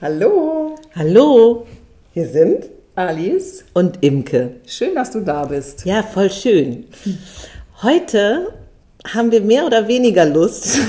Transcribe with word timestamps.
Hallo, 0.00 0.76
Hallo 0.94 1.66
hier 2.14 2.28
sind 2.28 2.66
Alice 2.94 3.64
und 3.74 4.00
Imke. 4.00 4.52
Schön, 4.64 4.94
dass 4.94 5.10
du 5.10 5.22
da 5.22 5.44
bist. 5.44 5.84
Ja, 5.84 6.04
voll 6.04 6.30
schön. 6.30 6.84
Heute 7.82 8.52
haben 9.12 9.32
wir 9.32 9.40
mehr 9.40 9.66
oder 9.66 9.88
weniger 9.88 10.24
Lust. 10.24 10.76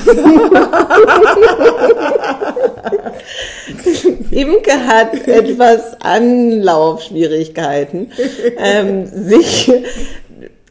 Imke 4.30 4.86
hat 4.86 5.28
etwas 5.28 6.00
Anlaufschwierigkeiten. 6.02 8.12
Ähm, 8.60 9.08
sich, 9.08 9.72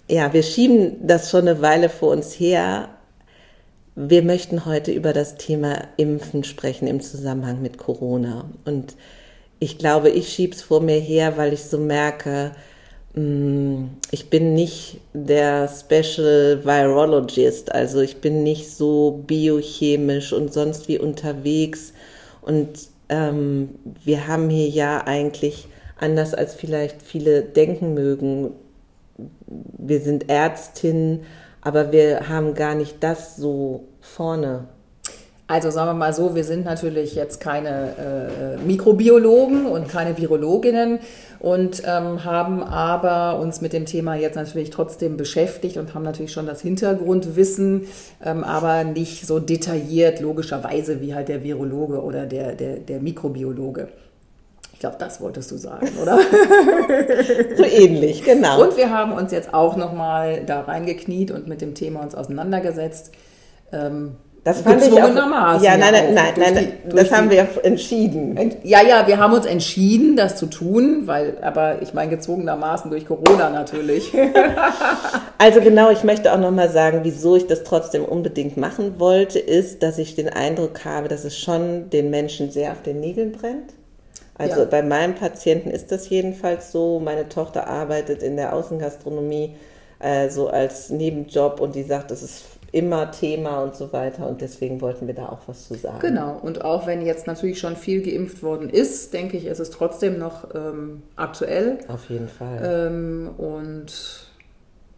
ja, 0.08 0.32
wir 0.32 0.44
schieben 0.44 1.04
das 1.04 1.28
schon 1.28 1.48
eine 1.48 1.60
Weile 1.60 1.88
vor 1.88 2.12
uns 2.12 2.38
her. 2.38 2.88
Wir 4.00 4.22
möchten 4.22 4.64
heute 4.64 4.92
über 4.92 5.12
das 5.12 5.38
Thema 5.38 5.82
Impfen 5.96 6.44
sprechen 6.44 6.86
im 6.86 7.00
Zusammenhang 7.00 7.60
mit 7.60 7.78
Corona. 7.78 8.44
Und 8.64 8.94
ich 9.58 9.76
glaube, 9.76 10.08
ich 10.08 10.28
schieb's 10.28 10.62
vor 10.62 10.80
mir 10.80 11.00
her, 11.00 11.36
weil 11.36 11.52
ich 11.52 11.64
so 11.64 11.78
merke, 11.78 12.52
mm, 13.14 13.86
ich 14.12 14.30
bin 14.30 14.54
nicht 14.54 15.00
der 15.14 15.68
Special 15.68 16.64
Virologist, 16.64 17.72
also 17.72 18.00
ich 18.00 18.18
bin 18.18 18.44
nicht 18.44 18.70
so 18.70 19.24
biochemisch 19.26 20.32
und 20.32 20.52
sonst 20.52 20.86
wie 20.86 21.00
unterwegs. 21.00 21.92
Und 22.40 22.68
ähm, 23.08 23.70
wir 24.04 24.28
haben 24.28 24.48
hier 24.48 24.68
ja 24.68 25.08
eigentlich, 25.08 25.66
anders 25.98 26.34
als 26.34 26.54
vielleicht 26.54 27.02
viele 27.02 27.42
denken 27.42 27.94
mögen, 27.94 28.52
wir 29.48 29.98
sind 29.98 30.30
Ärztinnen, 30.30 31.24
aber 31.68 31.92
wir 31.92 32.30
haben 32.30 32.54
gar 32.54 32.74
nicht 32.74 32.96
das 33.00 33.36
so 33.36 33.84
vorne. 34.00 34.64
Also 35.46 35.70
sagen 35.70 35.90
wir 35.90 35.94
mal 35.94 36.14
so, 36.14 36.34
wir 36.34 36.44
sind 36.44 36.64
natürlich 36.64 37.14
jetzt 37.14 37.40
keine 37.40 38.56
äh, 38.58 38.66
Mikrobiologen 38.66 39.66
und 39.66 39.86
keine 39.86 40.16
Virologinnen 40.16 40.98
und 41.40 41.82
ähm, 41.84 42.24
haben 42.24 42.62
aber 42.62 43.38
uns 43.38 43.60
mit 43.60 43.74
dem 43.74 43.84
Thema 43.84 44.14
jetzt 44.14 44.36
natürlich 44.36 44.70
trotzdem 44.70 45.18
beschäftigt 45.18 45.76
und 45.76 45.92
haben 45.92 46.04
natürlich 46.04 46.32
schon 46.32 46.46
das 46.46 46.62
Hintergrundwissen, 46.62 47.86
ähm, 48.24 48.44
aber 48.44 48.84
nicht 48.84 49.26
so 49.26 49.38
detailliert 49.38 50.20
logischerweise 50.20 51.02
wie 51.02 51.14
halt 51.14 51.28
der 51.28 51.44
Virologe 51.44 52.02
oder 52.02 52.24
der, 52.24 52.54
der, 52.54 52.76
der 52.76 53.00
Mikrobiologe. 53.00 53.88
Ich 54.78 54.80
glaube, 54.80 54.94
das 54.96 55.20
wolltest 55.20 55.50
du 55.50 55.56
sagen, 55.56 55.88
oder? 56.00 56.20
so 57.56 57.64
ähnlich, 57.64 58.22
genau. 58.22 58.62
Und 58.62 58.76
wir 58.76 58.90
haben 58.90 59.10
uns 59.10 59.32
jetzt 59.32 59.52
auch 59.52 59.74
nochmal 59.74 60.44
da 60.46 60.60
reingekniet 60.60 61.32
und 61.32 61.48
mit 61.48 61.60
dem 61.60 61.74
Thema 61.74 62.00
uns 62.00 62.14
auseinandergesetzt. 62.14 63.10
Ähm, 63.72 64.12
das 64.44 64.60
fand 64.60 64.80
ich 64.80 64.92
auch, 64.92 65.12
Ja, 65.62 65.76
nein, 65.76 65.92
nein, 65.92 66.14
nein, 66.14 66.32
nein, 66.36 66.72
die, 66.86 66.94
das 66.94 67.10
haben 67.10 67.28
wir 67.28 67.44
entschieden. 67.64 68.38
Ja, 68.62 68.80
ja, 68.86 69.08
wir 69.08 69.18
haben 69.18 69.34
uns 69.34 69.46
entschieden, 69.46 70.14
das 70.14 70.36
zu 70.36 70.46
tun, 70.46 71.08
weil, 71.08 71.38
aber 71.42 71.82
ich 71.82 71.92
meine 71.92 72.10
gezwungenermaßen 72.10 72.88
durch 72.88 73.04
Corona 73.04 73.50
natürlich. 73.50 74.12
also 75.38 75.60
genau, 75.60 75.90
ich 75.90 76.04
möchte 76.04 76.32
auch 76.32 76.38
nochmal 76.38 76.70
sagen, 76.70 77.00
wieso 77.02 77.34
ich 77.34 77.48
das 77.48 77.64
trotzdem 77.64 78.04
unbedingt 78.04 78.56
machen 78.56 79.00
wollte, 79.00 79.40
ist, 79.40 79.82
dass 79.82 79.98
ich 79.98 80.14
den 80.14 80.28
Eindruck 80.28 80.84
habe, 80.84 81.08
dass 81.08 81.24
es 81.24 81.36
schon 81.36 81.90
den 81.90 82.10
Menschen 82.10 82.52
sehr 82.52 82.70
auf 82.70 82.82
den 82.82 83.00
Nägeln 83.00 83.32
brennt. 83.32 83.72
Also 84.38 84.60
ja. 84.60 84.66
bei 84.66 84.82
meinem 84.82 85.14
Patienten 85.14 85.70
ist 85.70 85.90
das 85.92 86.08
jedenfalls 86.08 86.72
so. 86.72 87.00
Meine 87.00 87.28
Tochter 87.28 87.66
arbeitet 87.66 88.22
in 88.22 88.36
der 88.36 88.54
Außengastronomie 88.54 89.56
äh, 89.98 90.30
so 90.30 90.48
als 90.48 90.90
Nebenjob 90.90 91.60
und 91.60 91.74
die 91.74 91.82
sagt, 91.82 92.10
das 92.10 92.22
ist 92.22 92.44
immer 92.70 93.10
Thema 93.10 93.62
und 93.62 93.74
so 93.74 93.92
weiter 93.92 94.28
und 94.28 94.40
deswegen 94.40 94.80
wollten 94.80 95.06
wir 95.06 95.14
da 95.14 95.28
auch 95.30 95.40
was 95.46 95.68
zu 95.68 95.74
sagen. 95.74 96.00
Genau, 96.00 96.38
und 96.38 96.64
auch 96.64 96.86
wenn 96.86 97.04
jetzt 97.04 97.26
natürlich 97.26 97.58
schon 97.58 97.76
viel 97.76 98.02
geimpft 98.02 98.42
worden 98.42 98.68
ist, 98.68 99.14
denke 99.14 99.38
ich, 99.38 99.46
ist 99.46 99.58
es 99.58 99.70
trotzdem 99.70 100.18
noch 100.18 100.54
ähm, 100.54 101.02
aktuell. 101.16 101.78
Auf 101.88 102.10
jeden 102.10 102.28
Fall. 102.28 102.60
Ähm, 102.62 103.30
und 103.38 104.30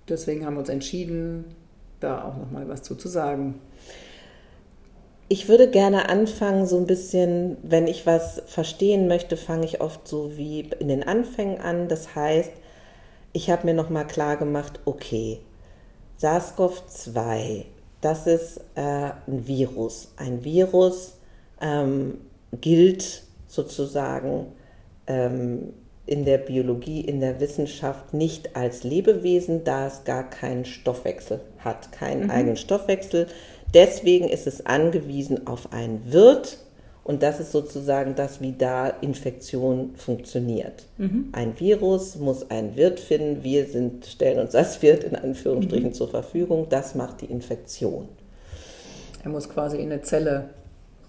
deswegen 0.08 0.44
haben 0.44 0.54
wir 0.54 0.60
uns 0.60 0.68
entschieden, 0.68 1.44
da 2.00 2.24
auch 2.24 2.36
nochmal 2.36 2.68
was 2.68 2.82
zu, 2.82 2.96
zu 2.96 3.08
sagen. 3.08 3.60
Ich 5.32 5.48
würde 5.48 5.70
gerne 5.70 6.08
anfangen, 6.08 6.66
so 6.66 6.76
ein 6.76 6.86
bisschen, 6.86 7.56
wenn 7.62 7.86
ich 7.86 8.04
was 8.04 8.42
verstehen 8.46 9.06
möchte, 9.06 9.36
fange 9.36 9.64
ich 9.64 9.80
oft 9.80 10.08
so 10.08 10.36
wie 10.36 10.62
in 10.80 10.88
den 10.88 11.04
Anfängen 11.04 11.60
an. 11.60 11.86
Das 11.86 12.16
heißt, 12.16 12.50
ich 13.32 13.48
habe 13.48 13.64
mir 13.64 13.74
nochmal 13.74 14.08
klar 14.08 14.36
gemacht, 14.36 14.80
okay, 14.86 15.38
SARS-CoV-2, 16.20 17.64
das 18.00 18.26
ist 18.26 18.58
äh, 18.74 18.80
ein 19.28 19.46
Virus. 19.46 20.12
Ein 20.16 20.42
Virus 20.42 21.14
ähm, 21.60 22.18
gilt 22.60 23.22
sozusagen 23.46 24.46
ähm, 25.06 25.74
in 26.06 26.24
der 26.24 26.38
Biologie, 26.38 27.02
in 27.02 27.20
der 27.20 27.38
Wissenschaft 27.38 28.14
nicht 28.14 28.56
als 28.56 28.82
Lebewesen, 28.82 29.62
da 29.62 29.86
es 29.86 30.02
gar 30.02 30.28
keinen 30.28 30.64
Stoffwechsel 30.64 31.40
hat, 31.58 31.92
keinen 31.92 32.24
mhm. 32.24 32.30
eigenen 32.30 32.56
Stoffwechsel. 32.56 33.28
Deswegen 33.74 34.28
ist 34.28 34.46
es 34.46 34.66
angewiesen 34.66 35.46
auf 35.46 35.72
einen 35.72 36.12
Wirt, 36.12 36.58
und 37.02 37.22
das 37.24 37.40
ist 37.40 37.50
sozusagen 37.50 38.14
das, 38.14 38.40
wie 38.40 38.52
da 38.52 38.88
Infektion 38.88 39.94
funktioniert. 39.96 40.84
Mhm. 40.98 41.30
Ein 41.32 41.58
Virus 41.58 42.16
muss 42.16 42.50
einen 42.50 42.76
Wirt 42.76 43.00
finden. 43.00 43.42
Wir 43.42 43.66
sind, 43.66 44.06
stellen 44.06 44.38
uns 44.38 44.54
als 44.54 44.80
Wirt 44.82 45.02
in 45.02 45.16
Anführungsstrichen 45.16 45.88
mhm. 45.88 45.94
zur 45.94 46.08
Verfügung. 46.08 46.66
Das 46.68 46.94
macht 46.94 47.22
die 47.22 47.26
Infektion. 47.26 48.08
Er 49.24 49.30
muss 49.30 49.48
quasi 49.48 49.78
in 49.78 49.90
eine 49.90 50.02
Zelle 50.02 50.50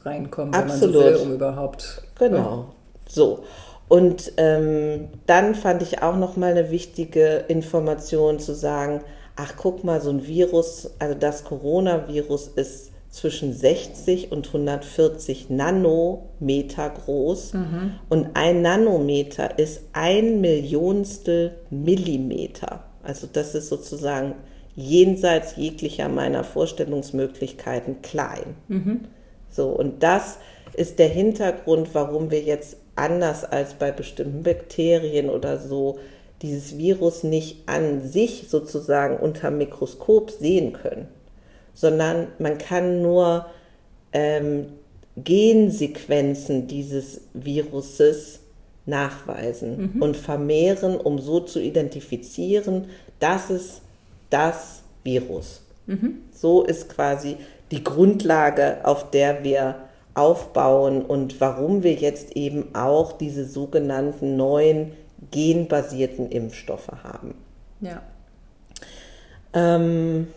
reinkommen, 0.04 0.54
Absolut. 0.54 0.96
wenn 0.96 1.02
man 1.02 1.14
so 1.14 1.20
will, 1.20 1.28
um 1.28 1.34
überhaupt. 1.36 2.02
Genau. 2.18 2.74
So. 3.08 3.44
Und 3.88 4.32
ähm, 4.38 5.10
dann 5.28 5.54
fand 5.54 5.82
ich 5.82 6.02
auch 6.02 6.16
noch 6.16 6.38
mal 6.38 6.52
eine 6.52 6.72
wichtige 6.72 7.44
Information 7.48 8.40
zu 8.40 8.56
sagen, 8.56 9.02
ach 9.41 9.56
guck 9.57 9.84
mal, 9.84 10.00
so 10.02 10.12
ein 10.12 10.28
Virus, 10.28 10.91
also 11.00 11.16
das 11.16 11.44
Coronavirus 11.44 12.50
ist 12.50 12.91
zwischen 13.09 13.53
60 13.53 14.31
und 14.31 14.47
140 14.47 15.50
Nanometer 15.50 16.90
groß. 16.90 17.53
Mhm. 17.53 17.94
Und 18.07 18.29
ein 18.35 18.62
Nanometer 18.62 19.57
ist 19.57 19.81
ein 19.94 20.41
Millionstel 20.41 21.57
Millimeter. 21.69 22.84
Also 23.03 23.28
das 23.31 23.56
ist 23.56 23.69
sozusagen 23.69 24.35
jenseits 24.75 25.56
jeglicher 25.58 26.08
meiner 26.08 26.44
Vorstellungsmöglichkeiten 26.44 28.02
klein. 28.02 28.56
Mhm. 28.68 29.02
So, 29.50 29.69
und 29.69 30.03
das 30.03 30.38
ist 30.73 31.00
der 31.00 31.09
Hintergrund, 31.09 31.90
warum 31.94 32.31
wir 32.31 32.41
jetzt 32.41 32.78
anders 32.96 33.44
als 33.44 33.73
bei 33.73 33.91
bestimmten 33.91 34.44
Bakterien 34.44 35.29
oder 35.29 35.58
so 35.58 36.00
dieses 36.41 36.78
Virus 36.78 37.24
nicht 37.24 37.68
an 37.68 38.02
sich 38.02 38.46
sozusagen 38.50 39.18
unter 39.18 39.52
Mikroskop 39.52 40.31
sehen 40.31 40.74
können 40.74 41.07
sondern 41.74 42.28
man 42.40 42.57
kann 42.57 43.02
nur 43.02 43.46
ähm, 44.13 44.68
Gensequenzen 45.18 46.68
dieses 46.68 47.22
Viruses 47.34 48.40
nachweisen 48.85 49.94
mhm. 49.96 50.02
und 50.02 50.18
vermehren, 50.18 50.97
um 50.97 51.19
so 51.19 51.40
zu 51.40 51.59
identifizieren, 51.62 52.85
das 53.19 53.50
ist 53.50 53.81
das 54.29 54.81
Virus. 55.03 55.62
Mhm. 55.85 56.19
So 56.34 56.63
ist 56.63 56.90
quasi 56.90 57.38
die 57.72 57.84
Grundlage, 57.84 58.79
auf 58.84 59.12
der 59.12 59.44
wir 59.44 59.75
aufbauen 60.13 61.03
und 61.06 61.40
warum 61.40 61.84
wir 61.84 61.94
jetzt 61.94 62.35
eben 62.35 62.75
auch 62.75 63.13
diese 63.13 63.46
sogenannten 63.46 64.35
neuen 64.35 64.91
genbasierten 65.31 66.30
Impfstoffe 66.30 66.92
haben. 67.03 67.36
Ja. 67.81 68.02
Ähm, 69.53 70.28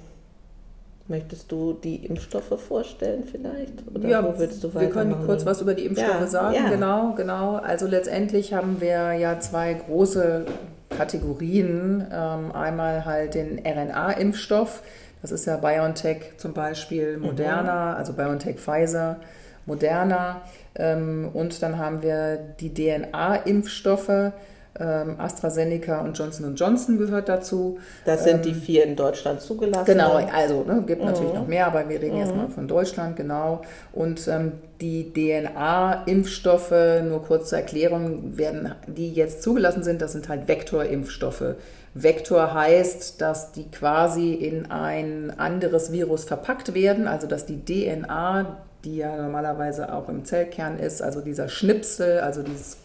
Möchtest 1.07 1.53
du 1.53 1.75
die 1.75 1.97
Impfstoffe 2.07 2.59
vorstellen 2.67 3.25
vielleicht? 3.31 3.87
Oder 3.95 4.09
ja, 4.09 4.25
wo 4.25 4.39
willst 4.39 4.65
du 4.65 4.73
wir 4.73 4.89
können 4.89 5.27
kurz 5.27 5.45
was 5.45 5.61
über 5.61 5.75
die 5.75 5.85
Impfstoffe 5.85 6.21
ja, 6.21 6.27
sagen. 6.27 6.55
Ja. 6.55 6.71
Genau, 6.71 7.13
genau. 7.15 7.57
Also 7.57 7.87
letztendlich 7.87 8.55
haben 8.55 8.81
wir 8.81 9.13
ja 9.13 9.39
zwei 9.39 9.75
große 9.75 10.47
Kategorien. 10.89 12.07
Ähm, 12.11 12.53
einmal 12.53 13.05
halt 13.05 13.35
den 13.35 13.61
RNA-Impfstoff. 13.67 14.83
Das 15.21 15.31
ist 15.31 15.45
ja 15.45 15.59
BioNTech 15.59 16.39
zum 16.39 16.55
Beispiel, 16.55 17.19
mhm. 17.19 17.27
Moderna, 17.27 17.93
mhm. 17.93 17.97
also 17.99 18.15
BioNTech 18.15 18.57
Pfizer, 18.57 19.19
Moderna. 19.67 20.41
Ähm, 20.75 21.29
und 21.35 21.63
dann 21.63 21.77
haben 21.77 22.03
wir 22.03 22.39
die 22.61 22.73
DNA-Impfstoffe. 22.73 24.33
Ähm, 24.79 25.21
AstraZeneca 25.21 26.01
und 26.01 26.19
Johnson 26.19 26.57
Johnson 26.57 26.99
gehört 26.99 27.29
dazu. 27.29 27.79
Das 28.05 28.25
sind 28.25 28.37
ähm, 28.37 28.43
die 28.43 28.55
vier 28.55 28.85
in 28.85 28.97
Deutschland 28.97 29.41
zugelassen. 29.41 29.85
Genau, 29.87 30.15
also 30.15 30.65
ne, 30.65 30.83
gibt 30.85 31.01
mhm. 31.01 31.09
natürlich 31.09 31.33
noch 31.33 31.47
mehr, 31.47 31.69
aber 31.69 31.89
wir 31.89 32.01
reden 32.01 32.17
mhm. 32.17 32.21
jetzt 32.21 32.35
mal 32.35 32.49
von 32.49 32.67
Deutschland, 32.67 33.15
genau. 33.15 33.63
Und 33.93 34.27
ähm, 34.27 34.53
die 34.81 35.13
DNA-Impfstoffe, 35.13 36.75
nur 37.05 37.23
kurz 37.23 37.51
zur 37.51 37.59
Erklärung, 37.59 38.37
werden, 38.37 38.75
die 38.89 39.13
jetzt 39.13 39.45
zugelassen 39.45 39.85
sind, 39.85 40.03
das 40.03 40.11
sind 40.11 40.29
halt 40.29 40.49
Vektorimpfstoffe. 40.49 41.55
Vektor 41.95 42.53
heißt, 42.53 43.21
dass 43.21 43.53
die 43.53 43.71
quasi 43.71 44.33
in 44.33 44.73
ein 44.73 45.33
anderes 45.39 45.93
Virus 45.93 46.25
verpackt 46.25 46.75
werden, 46.75 47.07
also 47.07 47.29
dass 47.29 47.47
die 47.47 47.65
DNA 47.65 48.57
die 48.85 48.97
ja 48.99 49.17
normalerweise 49.17 49.93
auch 49.93 50.09
im 50.09 50.25
Zellkern 50.25 50.79
ist, 50.79 51.03
also 51.03 51.21
dieser 51.21 51.49
Schnipsel, 51.49 52.21
also 52.21 52.43
dieses 52.43 52.77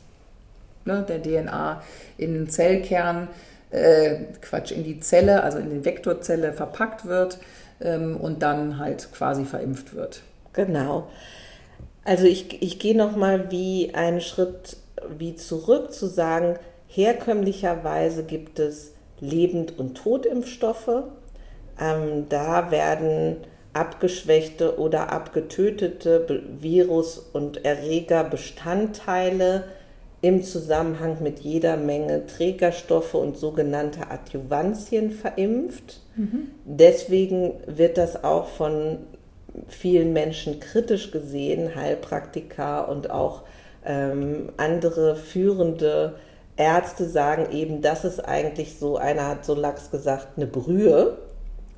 ne, 0.86 1.06
der 1.08 1.22
DNA 1.22 1.82
in 2.18 2.34
den 2.34 2.50
Zellkern, 2.50 3.28
äh, 3.72 4.22
Quatsch, 4.42 4.72
in 4.72 4.84
die 4.84 5.00
Zelle, 5.00 5.44
also 5.44 5.60
in 5.60 5.70
die 5.70 5.86
Vektorzelle 5.86 6.54
verpackt 6.54 7.06
wird 7.06 7.40
ähm, 7.82 8.18
und 8.18 8.42
dann 8.42 8.80
halt 8.80 9.10
quasi 9.14 9.46
verimpft 9.46 9.96
wird. 9.96 10.24
Genau. 10.54 11.10
Also 12.04 12.26
ich, 12.26 12.62
ich 12.62 12.80
gehe 12.80 12.98
nochmal 12.98 13.52
wie 13.52 13.94
einen 13.94 14.22
Schritt 14.22 14.78
wie 15.18 15.36
zurück 15.36 15.94
zu 15.94 16.08
sagen, 16.08 16.58
herkömmlicherweise 16.88 18.24
gibt 18.24 18.60
es 18.60 18.94
Lebend- 19.20 19.78
und 19.78 19.96
Totimpfstoffe. 19.96 21.04
Ähm, 21.80 22.26
da 22.30 22.72
werden 22.72 23.38
abgeschwächte 23.74 24.80
oder 24.80 25.12
abgetötete 25.12 26.42
Virus- 26.60 27.20
und 27.20 27.64
Erregerbestandteile 27.64 29.66
im 30.22 30.44
Zusammenhang 30.44 31.18
mit 31.22 31.40
jeder 31.40 31.78
Menge 31.78 32.26
Trägerstoffe 32.26 33.14
und 33.14 33.38
sogenannte 33.38 34.10
Adjuvantien 34.10 35.12
verimpft. 35.12 36.02
Mhm. 36.16 36.52
Deswegen 36.66 37.54
wird 37.68 37.98
das 37.98 38.24
auch 38.24 38.48
von 38.48 38.98
vielen 39.68 40.14
Menschen 40.14 40.60
kritisch 40.60 41.12
gesehen, 41.12 41.76
Heilpraktiker 41.76 42.90
und 42.90 43.10
auch 43.12 43.44
ähm, 43.86 44.52
andere 44.58 45.16
führende 45.16 46.16
Ärzte 46.58 47.08
sagen 47.08 47.48
eben, 47.52 47.82
das 47.82 48.04
ist 48.04 48.20
eigentlich 48.20 48.78
so, 48.78 48.98
einer 48.98 49.28
hat 49.28 49.46
so 49.46 49.56
lax 49.56 49.92
gesagt, 49.92 50.28
eine 50.36 50.46
Brühe. 50.46 51.18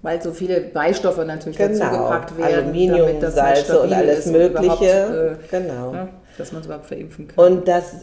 Weil 0.01 0.19
so 0.19 0.31
viele 0.31 0.61
Beistoffe 0.61 1.23
natürlich 1.25 1.59
genau. 1.59 1.77
dazu 1.77 1.91
gepackt 1.91 2.35
werden. 2.35 2.55
Aluminium, 2.55 3.19
das 3.19 3.39
halt 3.39 3.57
Salze 3.57 3.81
und 3.81 3.94
alles 3.94 4.25
Mögliche. 4.25 5.37
Äh, 5.39 5.47
genau. 5.51 5.94
Ja, 5.94 6.09
dass 6.39 6.51
man 6.51 6.61
es 6.61 6.65
überhaupt 6.65 6.87
verimpfen 6.87 7.27
kann. 7.27 7.45
Und 7.45 7.67
dass 7.67 7.97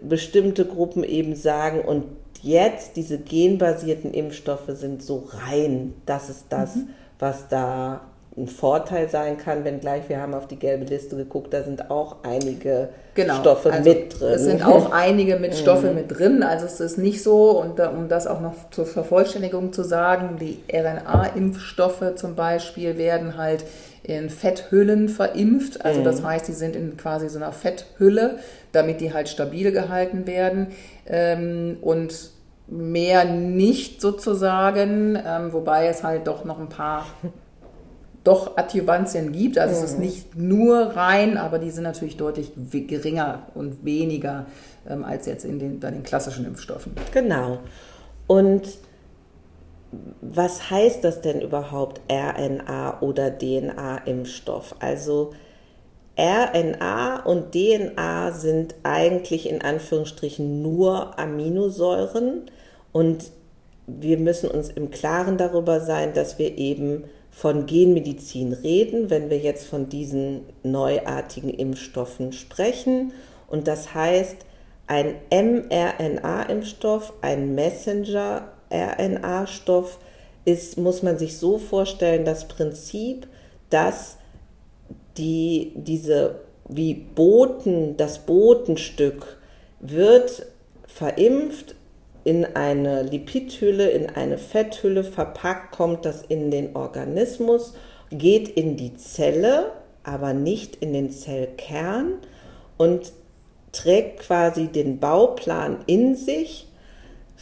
bestimmte 0.00 0.64
Gruppen 0.64 1.04
eben 1.04 1.34
sagen, 1.34 1.80
und 1.80 2.04
jetzt 2.42 2.96
diese 2.96 3.18
genbasierten 3.18 4.12
Impfstoffe 4.12 4.68
sind 4.68 5.02
so 5.02 5.28
rein, 5.46 5.94
das 6.06 6.28
ist 6.28 6.46
das, 6.50 6.76
mhm. 6.76 6.88
was 7.18 7.48
da 7.48 8.02
ein 8.36 8.48
Vorteil 8.48 9.10
sein 9.10 9.36
kann, 9.36 9.64
wenngleich 9.64 10.08
wir 10.08 10.20
haben 10.20 10.32
auf 10.32 10.48
die 10.48 10.56
gelbe 10.58 10.86
Liste 10.86 11.16
geguckt, 11.16 11.52
da 11.52 11.62
sind 11.62 11.90
auch 11.90 12.16
einige 12.22 12.88
genau, 13.14 13.34
Stoffe 13.34 13.70
also 13.70 13.88
mit 13.88 14.18
drin. 14.18 14.28
Es 14.30 14.42
sind 14.44 14.66
auch 14.66 14.90
einige 14.92 15.36
mit 15.36 15.54
Stoffe 15.54 15.88
mhm. 15.88 15.96
mit 15.96 16.18
drin, 16.18 16.42
also 16.42 16.64
es 16.64 16.80
ist 16.80 16.96
nicht 16.96 17.22
so, 17.22 17.50
und 17.60 17.78
um 17.78 18.08
das 18.08 18.26
auch 18.26 18.40
noch 18.40 18.54
zur 18.70 18.86
Vervollständigung 18.86 19.72
zu 19.74 19.82
sagen, 19.82 20.38
die 20.40 20.60
RNA-Impfstoffe 20.72 22.14
zum 22.16 22.34
Beispiel 22.34 22.96
werden 22.96 23.36
halt 23.36 23.64
in 24.04 24.30
Fetthüllen 24.30 25.08
verimpft, 25.08 25.84
also 25.84 26.00
mhm. 26.00 26.04
das 26.04 26.22
heißt, 26.22 26.48
die 26.48 26.52
sind 26.52 26.74
in 26.74 26.96
quasi 26.96 27.28
so 27.28 27.38
einer 27.38 27.52
Fetthülle, 27.52 28.38
damit 28.72 29.00
die 29.00 29.12
halt 29.12 29.28
stabil 29.28 29.70
gehalten 29.70 30.26
werden 30.26 30.68
ähm, 31.06 31.76
und 31.80 32.30
mehr 32.66 33.24
nicht 33.24 34.00
sozusagen, 34.00 35.18
ähm, 35.24 35.52
wobei 35.52 35.86
es 35.86 36.02
halt 36.02 36.26
doch 36.26 36.44
noch 36.44 36.58
ein 36.58 36.68
paar 36.68 37.06
doch 38.24 38.56
Adjuvantien 38.56 39.32
gibt. 39.32 39.58
Also 39.58 39.76
mhm. 39.76 39.84
es 39.84 39.90
ist 39.90 39.98
mhm. 39.98 40.04
nicht 40.04 40.36
nur 40.36 40.78
rein, 40.96 41.36
aber 41.36 41.58
die 41.58 41.70
sind 41.70 41.84
natürlich 41.84 42.16
deutlich 42.16 42.52
geringer 42.70 43.46
und 43.54 43.84
weniger 43.84 44.46
ähm, 44.88 45.04
als 45.04 45.26
jetzt 45.26 45.44
in 45.44 45.58
den, 45.58 45.80
bei 45.80 45.90
den 45.90 46.02
klassischen 46.02 46.44
Impfstoffen. 46.44 46.92
Genau. 47.12 47.58
Und 48.26 48.62
was 50.20 50.70
heißt 50.70 51.04
das 51.04 51.20
denn 51.20 51.40
überhaupt 51.40 52.00
RNA 52.10 53.00
oder 53.02 53.30
DNA-Impfstoff? 53.30 54.74
Also 54.80 55.32
RNA 56.18 57.24
und 57.24 57.52
DNA 57.52 58.32
sind 58.32 58.74
eigentlich 58.82 59.48
in 59.48 59.62
Anführungsstrichen 59.62 60.62
nur 60.62 61.18
Aminosäuren 61.18 62.50
und 62.92 63.30
wir 63.86 64.18
müssen 64.18 64.50
uns 64.50 64.68
im 64.70 64.90
Klaren 64.90 65.36
darüber 65.36 65.80
sein, 65.80 66.14
dass 66.14 66.38
wir 66.38 66.56
eben 66.56 67.04
von 67.30 67.66
Genmedizin 67.66 68.52
reden, 68.52 69.10
wenn 69.10 69.30
wir 69.30 69.38
jetzt 69.38 69.66
von 69.66 69.88
diesen 69.88 70.42
neuartigen 70.62 71.50
Impfstoffen 71.50 72.32
sprechen. 72.32 73.12
Und 73.48 73.66
das 73.66 73.94
heißt, 73.94 74.36
ein 74.86 75.16
mRNA-Impfstoff, 75.30 77.14
ein 77.22 77.54
Messenger-RNA-Stoff 78.72 79.98
ist, 80.44 80.78
muss 80.78 81.02
man 81.02 81.18
sich 81.18 81.38
so 81.38 81.58
vorstellen, 81.58 82.24
das 82.24 82.48
Prinzip, 82.48 83.26
dass 83.70 84.16
die, 85.16 85.72
diese, 85.76 86.40
wie 86.68 86.94
Boten, 86.94 87.96
das 87.96 88.20
Botenstück 88.20 89.38
wird 89.80 90.46
verimpft 90.86 91.74
in 92.24 92.44
eine 92.44 93.02
Lipidhülle, 93.02 93.90
in 93.90 94.08
eine 94.10 94.38
Fetthülle 94.38 95.04
verpackt, 95.04 95.72
kommt 95.74 96.04
das 96.04 96.22
in 96.22 96.50
den 96.50 96.76
Organismus, 96.76 97.74
geht 98.10 98.48
in 98.48 98.76
die 98.76 98.94
Zelle, 98.94 99.72
aber 100.04 100.32
nicht 100.32 100.76
in 100.76 100.92
den 100.92 101.10
Zellkern 101.10 102.14
und 102.76 103.12
trägt 103.72 104.20
quasi 104.20 104.66
den 104.66 104.98
Bauplan 104.98 105.78
in 105.86 106.14
sich 106.14 106.66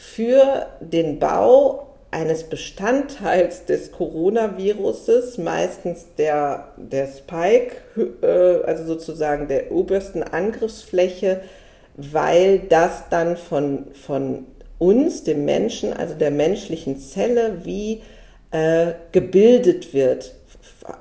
für 0.00 0.66
den 0.80 1.18
Bau 1.18 1.88
eines 2.10 2.44
Bestandteils 2.44 3.66
des 3.66 3.92
Coronaviruses, 3.92 5.36
meistens 5.36 6.06
der, 6.16 6.68
der 6.78 7.06
Spike, 7.06 7.76
äh, 8.22 8.64
also 8.66 8.84
sozusagen 8.84 9.46
der 9.46 9.70
obersten 9.70 10.22
Angriffsfläche, 10.22 11.42
weil 11.96 12.60
das 12.60 13.10
dann 13.10 13.36
von, 13.36 13.88
von 13.92 14.46
uns, 14.78 15.22
dem 15.22 15.44
Menschen, 15.44 15.92
also 15.92 16.14
der 16.14 16.30
menschlichen 16.30 16.98
Zelle, 16.98 17.60
wie 17.64 18.00
äh, 18.52 18.94
gebildet 19.12 19.92
wird, 19.92 20.34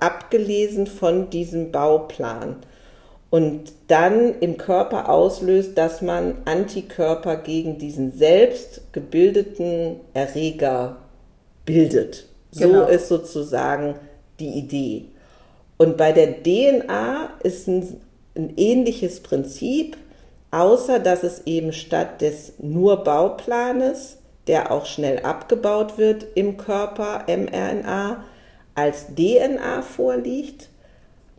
abgelesen 0.02 0.88
von 0.88 1.30
diesem 1.30 1.72
Bauplan. 1.72 2.57
Und 3.30 3.72
dann 3.88 4.40
im 4.40 4.58
Körper 4.58 5.10
auslöst, 5.10 5.78
dass 5.78 6.02
man 6.02 6.36
Antikörper 6.46 7.38
gegen 7.38 7.78
diesen 7.78 8.12
selbst 8.12 8.92
gebildeten 8.92 10.00
Erreger 10.14 10.98
bildet. 11.66 12.26
Genau. 12.58 12.86
So 12.86 12.92
ist 12.92 13.08
sozusagen 13.08 13.96
die 14.40 14.58
Idee. 14.58 15.06
Und 15.78 15.96
bei 15.96 16.12
der 16.12 16.42
DNA 16.42 17.30
ist 17.44 17.68
ein, 17.68 18.02
ein 18.36 18.54
ähnliches 18.58 19.20
Prinzip 19.20 19.96
außer 20.52 21.00
dass 21.00 21.24
es 21.24 21.45
eben 21.45 21.74
statt 21.74 22.21
des 22.21 22.54
nur 22.59 23.04
Bauplanes, 23.04 24.18
der 24.48 24.71
auch 24.71 24.86
schnell 24.86 25.19
abgebaut 25.19 25.98
wird 25.98 26.26
im 26.36 26.57
Körper, 26.57 27.26
mRNA, 27.28 28.24
als 28.76 29.07
DNA 29.16 29.81
vorliegt, 29.81 30.69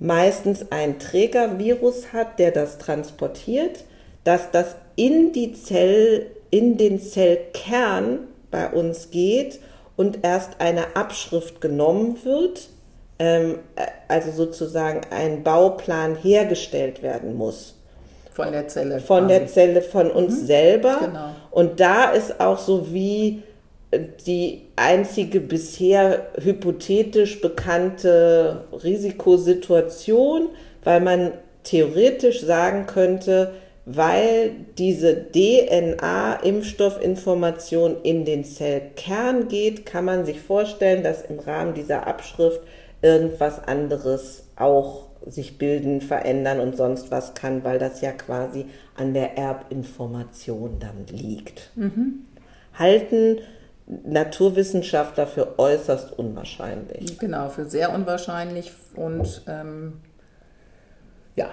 meistens 0.00 0.66
ein 0.70 0.98
Trägervirus 0.98 2.12
hat, 2.12 2.38
der 2.38 2.50
das 2.50 2.78
transportiert, 2.78 3.84
dass 4.24 4.50
das 4.50 4.74
in 4.96 5.32
die 5.32 5.52
Zell, 5.52 6.26
in 6.50 6.76
den 6.76 7.00
Zellkern 7.00 8.20
bei 8.50 8.68
uns 8.70 9.10
geht 9.10 9.60
und 9.96 10.24
erst 10.24 10.60
eine 10.60 10.96
Abschrift 10.96 11.60
genommen 11.60 12.16
wird, 12.24 12.68
ähm, 13.18 13.58
also 14.08 14.32
sozusagen 14.32 15.02
ein 15.10 15.44
Bauplan 15.44 16.16
hergestellt 16.16 17.02
werden 17.02 17.36
muss. 17.36 17.76
Von 18.32 18.52
der 18.52 18.68
Zelle. 18.68 19.00
Von 19.00 19.26
quasi. 19.26 19.38
der 19.38 19.46
Zelle, 19.46 19.82
von 19.82 20.10
uns 20.10 20.42
mhm. 20.42 20.46
selber. 20.46 20.98
Genau. 21.00 21.30
Und 21.50 21.80
da 21.80 22.10
ist 22.10 22.40
auch 22.40 22.58
so 22.58 22.92
wie 22.92 23.42
die 23.92 24.66
einzige 24.76 25.40
bisher 25.40 26.28
hypothetisch 26.40 27.40
bekannte 27.40 28.66
Risikosituation, 28.72 30.50
weil 30.84 31.00
man 31.00 31.32
theoretisch 31.64 32.42
sagen 32.42 32.86
könnte, 32.86 33.50
weil 33.86 34.52
diese 34.78 35.26
DNA-Impfstoffinformation 35.32 37.96
in 38.02 38.24
den 38.24 38.44
Zellkern 38.44 39.48
geht, 39.48 39.84
kann 39.86 40.04
man 40.04 40.24
sich 40.24 40.40
vorstellen, 40.40 41.02
dass 41.02 41.22
im 41.22 41.40
Rahmen 41.40 41.74
dieser 41.74 42.06
Abschrift 42.06 42.60
irgendwas 43.02 43.58
anderes 43.64 44.44
auch 44.56 45.08
sich 45.26 45.58
bilden, 45.58 46.00
verändern 46.00 46.60
und 46.60 46.76
sonst 46.76 47.10
was 47.10 47.34
kann, 47.34 47.64
weil 47.64 47.80
das 47.80 48.00
ja 48.00 48.12
quasi 48.12 48.66
an 48.94 49.14
der 49.14 49.36
Erbinformation 49.36 50.76
dann 50.78 51.06
liegt. 51.10 51.72
Mhm. 51.74 52.26
Halten 52.74 53.38
Naturwissenschaftler 54.04 55.26
für 55.26 55.58
äußerst 55.58 56.16
unwahrscheinlich. 56.18 57.18
Genau, 57.18 57.48
für 57.48 57.66
sehr 57.66 57.92
unwahrscheinlich 57.92 58.72
und 58.94 59.42
ähm, 59.48 59.94
ja. 61.34 61.50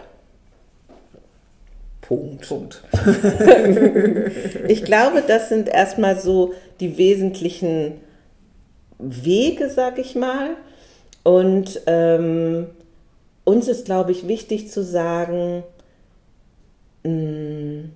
Punkt. 2.02 2.48
Punkt. 2.48 2.84
ich 4.68 4.86
glaube, 4.86 5.24
das 5.28 5.50
sind 5.50 5.68
erstmal 5.68 6.18
so 6.18 6.54
die 6.80 6.98
wesentlichen 6.98 8.00
Wege, 9.00 9.70
sag 9.70 9.98
ich 9.98 10.16
mal. 10.16 10.52
Und 11.24 11.82
ähm, 11.88 12.68
uns 13.44 13.68
ist, 13.68 13.86
glaube 13.86 14.12
ich, 14.12 14.28
wichtig 14.28 14.70
zu 14.72 14.84
sagen, 14.84 15.64
mm, 17.04 17.90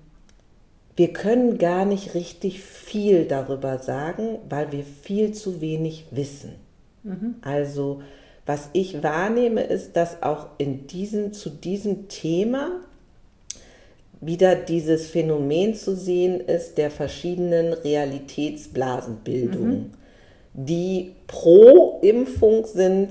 wir 1.02 1.14
können 1.14 1.58
gar 1.58 1.84
nicht 1.84 2.14
richtig 2.14 2.62
viel 2.62 3.26
darüber 3.26 3.80
sagen, 3.80 4.38
weil 4.48 4.72
wir 4.72 4.84
viel 4.84 5.32
zu 5.32 5.60
wenig 5.60 6.06
wissen. 6.12 6.52
Mhm. 7.02 7.38
Also 7.42 8.04
was 8.46 8.70
ich 8.74 9.02
wahrnehme, 9.02 9.64
ist, 9.64 9.96
dass 9.96 10.22
auch 10.22 10.50
in 10.60 10.86
diesem, 10.86 11.34
zu 11.34 11.50
diesem 11.50 12.08
Thema 12.08 12.82
wieder 14.20 14.54
dieses 14.54 15.08
Phänomen 15.08 15.74
zu 15.74 15.96
sehen 15.96 16.40
ist 16.40 16.78
der 16.78 16.92
verschiedenen 16.92 17.74
Realitätsblasenbildungen, 17.74 19.80
mhm. 19.80 19.90
die 20.54 21.14
pro 21.26 21.98
Impfung 22.04 22.68
sind, 22.68 23.10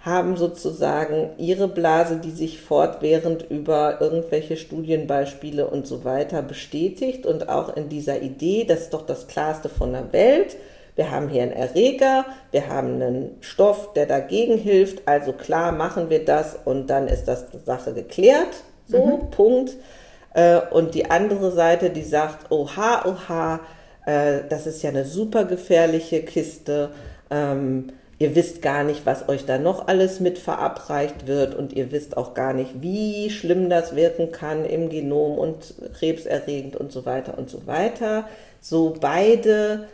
haben 0.00 0.36
sozusagen 0.36 1.30
ihre 1.38 1.66
Blase, 1.66 2.16
die 2.16 2.30
sich 2.30 2.60
fortwährend 2.60 3.50
über 3.50 4.00
irgendwelche 4.00 4.56
Studienbeispiele 4.56 5.66
und 5.66 5.86
so 5.86 6.04
weiter 6.04 6.42
bestätigt 6.42 7.26
und 7.26 7.48
auch 7.48 7.76
in 7.76 7.88
dieser 7.88 8.22
Idee, 8.22 8.64
das 8.64 8.82
ist 8.82 8.94
doch 8.94 9.04
das 9.04 9.26
Klarste 9.26 9.68
von 9.68 9.92
der 9.92 10.12
Welt. 10.12 10.56
Wir 10.94 11.10
haben 11.10 11.28
hier 11.28 11.42
einen 11.42 11.52
Erreger, 11.52 12.24
wir 12.50 12.68
haben 12.68 12.94
einen 12.94 13.36
Stoff, 13.40 13.92
der 13.92 14.06
dagegen 14.06 14.56
hilft, 14.56 15.06
also 15.06 15.32
klar 15.32 15.72
machen 15.72 16.10
wir 16.10 16.24
das 16.24 16.56
und 16.64 16.88
dann 16.88 17.08
ist 17.08 17.26
das 17.26 17.46
Sache 17.64 17.92
geklärt. 17.92 18.62
So, 18.86 19.04
mhm. 19.04 19.30
Punkt. 19.30 19.76
Äh, 20.34 20.60
und 20.70 20.94
die 20.94 21.10
andere 21.10 21.52
Seite, 21.52 21.90
die 21.90 22.02
sagt, 22.02 22.50
oha, 22.50 23.04
oha, 23.04 23.60
äh, 24.06 24.40
das 24.48 24.66
ist 24.66 24.82
ja 24.82 24.90
eine 24.90 25.04
super 25.04 25.44
gefährliche 25.44 26.22
Kiste. 26.22 26.90
Ähm, 27.30 27.92
ihr 28.18 28.34
wisst 28.34 28.62
gar 28.62 28.84
nicht, 28.84 29.06
was 29.06 29.28
euch 29.28 29.44
da 29.44 29.58
noch 29.58 29.86
alles 29.86 30.20
mit 30.20 30.38
verabreicht 30.38 31.26
wird 31.26 31.54
und 31.54 31.72
ihr 31.72 31.92
wisst 31.92 32.16
auch 32.16 32.34
gar 32.34 32.52
nicht, 32.52 32.82
wie 32.82 33.30
schlimm 33.30 33.70
das 33.70 33.94
wirken 33.94 34.32
kann 34.32 34.64
im 34.64 34.88
Genom 34.88 35.38
und 35.38 35.74
krebserregend 35.94 36.76
und 36.76 36.90
so 36.90 37.06
weiter 37.06 37.38
und 37.38 37.48
so 37.48 37.66
weiter. 37.66 38.28
So 38.60 38.96
beide 39.00 39.88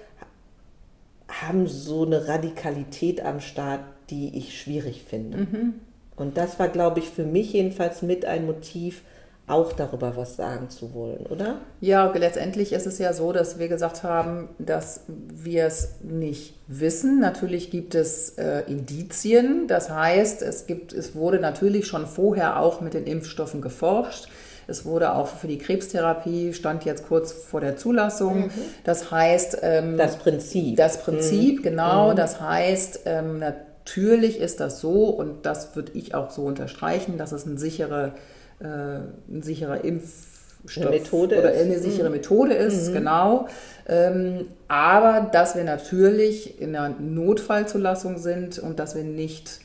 haben 1.28 1.66
so 1.66 2.04
eine 2.04 2.28
Radikalität 2.28 3.25
am 3.25 3.40
Start, 3.40 3.81
die 4.11 4.38
ich 4.38 4.59
schwierig 4.59 5.02
finde. 5.07 5.38
Mhm. 5.38 5.75
Und 6.16 6.37
das 6.37 6.59
war, 6.59 6.69
glaube 6.69 7.00
ich, 7.00 7.09
für 7.09 7.25
mich 7.25 7.52
jedenfalls 7.52 8.02
mit 8.02 8.25
ein 8.25 8.47
Motiv, 8.47 9.02
auch 9.47 9.75
darüber 9.75 10.17
was 10.17 10.37
sagen 10.37 10.71
zu 10.71 10.95
wollen, 10.95 11.27
oder? 11.27 11.59
Ja, 11.81 12.11
letztendlich 12.15 12.73
ist 12.73 12.87
es 12.87 12.99
ja 12.99 13.13
so, 13.13 13.33
dass 13.33 13.59
wir 13.59 13.69
gesagt 13.69 14.03
haben, 14.03 14.49
dass 14.59 15.03
wir 15.07 15.67
es 15.67 15.97
nicht 16.03 16.55
wissen. 16.67 17.21
Natürlich 17.21 17.71
gibt 17.71 17.95
es 17.95 18.31
äh, 18.39 18.63
Indizien. 18.67 19.67
Das 19.69 19.91
heißt, 19.91 20.41
es, 20.41 20.67
gibt, 20.67 20.95
es 20.95 21.15
wurde 21.15 21.41
natürlich 21.41 21.87
schon 21.87 22.07
vorher 22.07 22.59
auch 22.59 22.81
mit 22.81 22.95
den 22.95 23.07
Impfstoffen 23.07 23.61
geforscht. 23.61 24.29
Es 24.67 24.87
wurde 24.87 25.15
auch 25.15 25.27
für 25.27 25.47
die 25.47 25.59
Krebstherapie, 25.59 26.55
stand 26.55 26.87
jetzt 26.87 27.07
kurz 27.07 27.33
vor 27.33 27.61
der 27.61 27.77
Zulassung. 27.77 28.47
Mhm. 28.47 28.51
Das 28.85 29.11
heißt. 29.11 29.59
Ähm, 29.61 29.99
das 29.99 30.17
Prinzip. 30.17 30.79
Das 30.79 31.03
Prinzip, 31.03 31.59
mhm. 31.59 31.63
genau. 31.63 32.13
Mhm. 32.13 32.17
Das 32.17 32.41
heißt, 32.41 33.01
ähm, 33.05 33.41
natürlich 33.41 34.41
ist 34.41 34.61
das 34.61 34.81
so, 34.81 35.11
und 35.11 35.45
das 35.45 35.77
würde 35.77 35.93
ich 35.93 36.15
auch 36.15 36.31
so 36.31 36.45
unterstreichen, 36.45 37.19
dass 37.19 37.33
es 37.33 37.47
eine 37.47 37.59
sichere 37.59 38.13
äh, 38.61 38.67
ein 38.67 39.43
sicherer 39.43 39.85
Impfstoff 39.85 40.35
eine 40.77 40.91
Methode 40.91 41.39
oder 41.39 41.53
eine 41.53 41.79
sichere 41.79 42.09
mhm. 42.09 42.17
Methode 42.17 42.55
ist, 42.55 42.91
mhm. 42.91 42.95
genau. 42.95 43.49
Ähm, 43.87 44.47
aber 44.69 45.29
dass 45.31 45.57
wir 45.57 45.65
natürlich 45.65 46.61
in 46.61 46.75
einer 46.75 46.95
Notfallzulassung 46.99 48.19
sind 48.19 48.59
und 48.59 48.79
dass 48.79 48.95
wir 48.95 49.05
nicht 49.05 49.61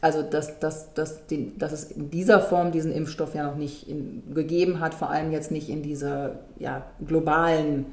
also 0.00 0.20
dass, 0.20 0.58
dass, 0.58 0.92
dass, 0.92 1.26
den, 1.28 1.58
dass 1.58 1.72
es 1.72 1.84
in 1.84 2.10
dieser 2.10 2.40
Form 2.40 2.72
diesen 2.72 2.92
Impfstoff 2.92 3.34
ja 3.34 3.42
noch 3.42 3.56
nicht 3.56 3.88
in, 3.88 4.22
gegeben 4.34 4.80
hat, 4.80 4.92
vor 4.92 5.08
allem 5.08 5.32
jetzt 5.32 5.50
nicht 5.50 5.70
in 5.70 5.82
dieser 5.82 6.40
ja, 6.58 6.84
globalen 7.06 7.86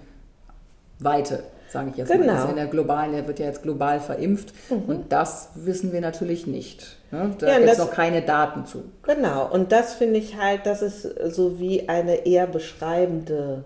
Weite 0.99 1.43
sage 1.71 1.91
ich 1.91 1.97
jetzt 1.97 2.11
genau. 2.11 2.25
mal. 2.25 2.35
Also 2.35 2.49
in 2.49 2.55
der 2.55 2.67
globalen, 2.67 3.13
der 3.13 3.27
wird 3.27 3.39
ja 3.39 3.45
jetzt 3.45 3.63
global 3.63 3.99
verimpft 3.99 4.53
mhm. 4.69 4.83
und 4.87 5.11
das 5.11 5.49
wissen 5.55 5.93
wir 5.93 6.01
natürlich 6.01 6.47
nicht. 6.47 6.97
Ne? 7.11 7.35
Da 7.39 7.47
ja, 7.47 7.57
gibt 7.59 7.71
es 7.71 7.77
noch 7.77 7.91
keine 7.91 8.21
Daten 8.21 8.65
zu. 8.65 8.83
Genau, 9.03 9.51
und 9.51 9.71
das 9.71 9.93
finde 9.93 10.19
ich 10.19 10.37
halt, 10.37 10.65
das 10.65 10.81
ist 10.81 11.03
so 11.33 11.59
wie 11.59 11.89
eine 11.89 12.25
eher 12.25 12.47
beschreibende 12.47 13.63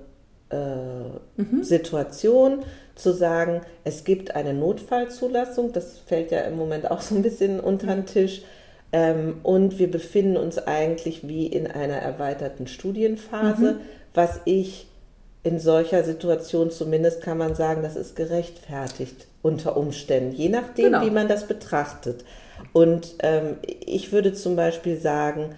äh, 0.49 1.41
mhm. 1.41 1.63
Situation, 1.63 2.63
zu 2.95 3.11
sagen, 3.11 3.61
es 3.83 4.05
gibt 4.05 4.35
eine 4.35 4.53
Notfallzulassung, 4.53 5.73
das 5.73 5.97
fällt 5.99 6.31
ja 6.31 6.41
im 6.41 6.55
Moment 6.55 6.89
auch 6.89 7.01
so 7.01 7.15
ein 7.15 7.21
bisschen 7.21 7.59
unter 7.59 7.87
den 7.87 8.05
Tisch. 8.05 8.41
Ähm, 8.93 9.39
und 9.43 9.79
wir 9.79 9.91
befinden 9.91 10.37
uns 10.37 10.57
eigentlich 10.57 11.27
wie 11.27 11.47
in 11.47 11.67
einer 11.67 11.95
erweiterten 11.95 12.67
Studienphase, 12.67 13.73
mhm. 13.73 13.79
was 14.13 14.39
ich 14.45 14.87
in 15.45 15.59
solcher 15.59 16.03
Situation 16.03 16.71
zumindest 16.71 17.21
kann 17.21 17.37
man 17.37 17.53
sagen, 17.53 17.83
das 17.83 17.95
ist 17.95 18.15
gerechtfertigt 18.15 19.27
unter 19.43 19.77
Umständen, 19.77 20.31
je 20.35 20.49
nachdem, 20.49 20.85
genau. 20.85 21.05
wie 21.05 21.11
man 21.11 21.27
das 21.27 21.47
betrachtet. 21.47 22.25
Und 22.73 23.13
ähm, 23.19 23.57
ich 23.61 24.11
würde 24.11 24.33
zum 24.33 24.55
Beispiel 24.55 24.99
sagen, 24.99 25.55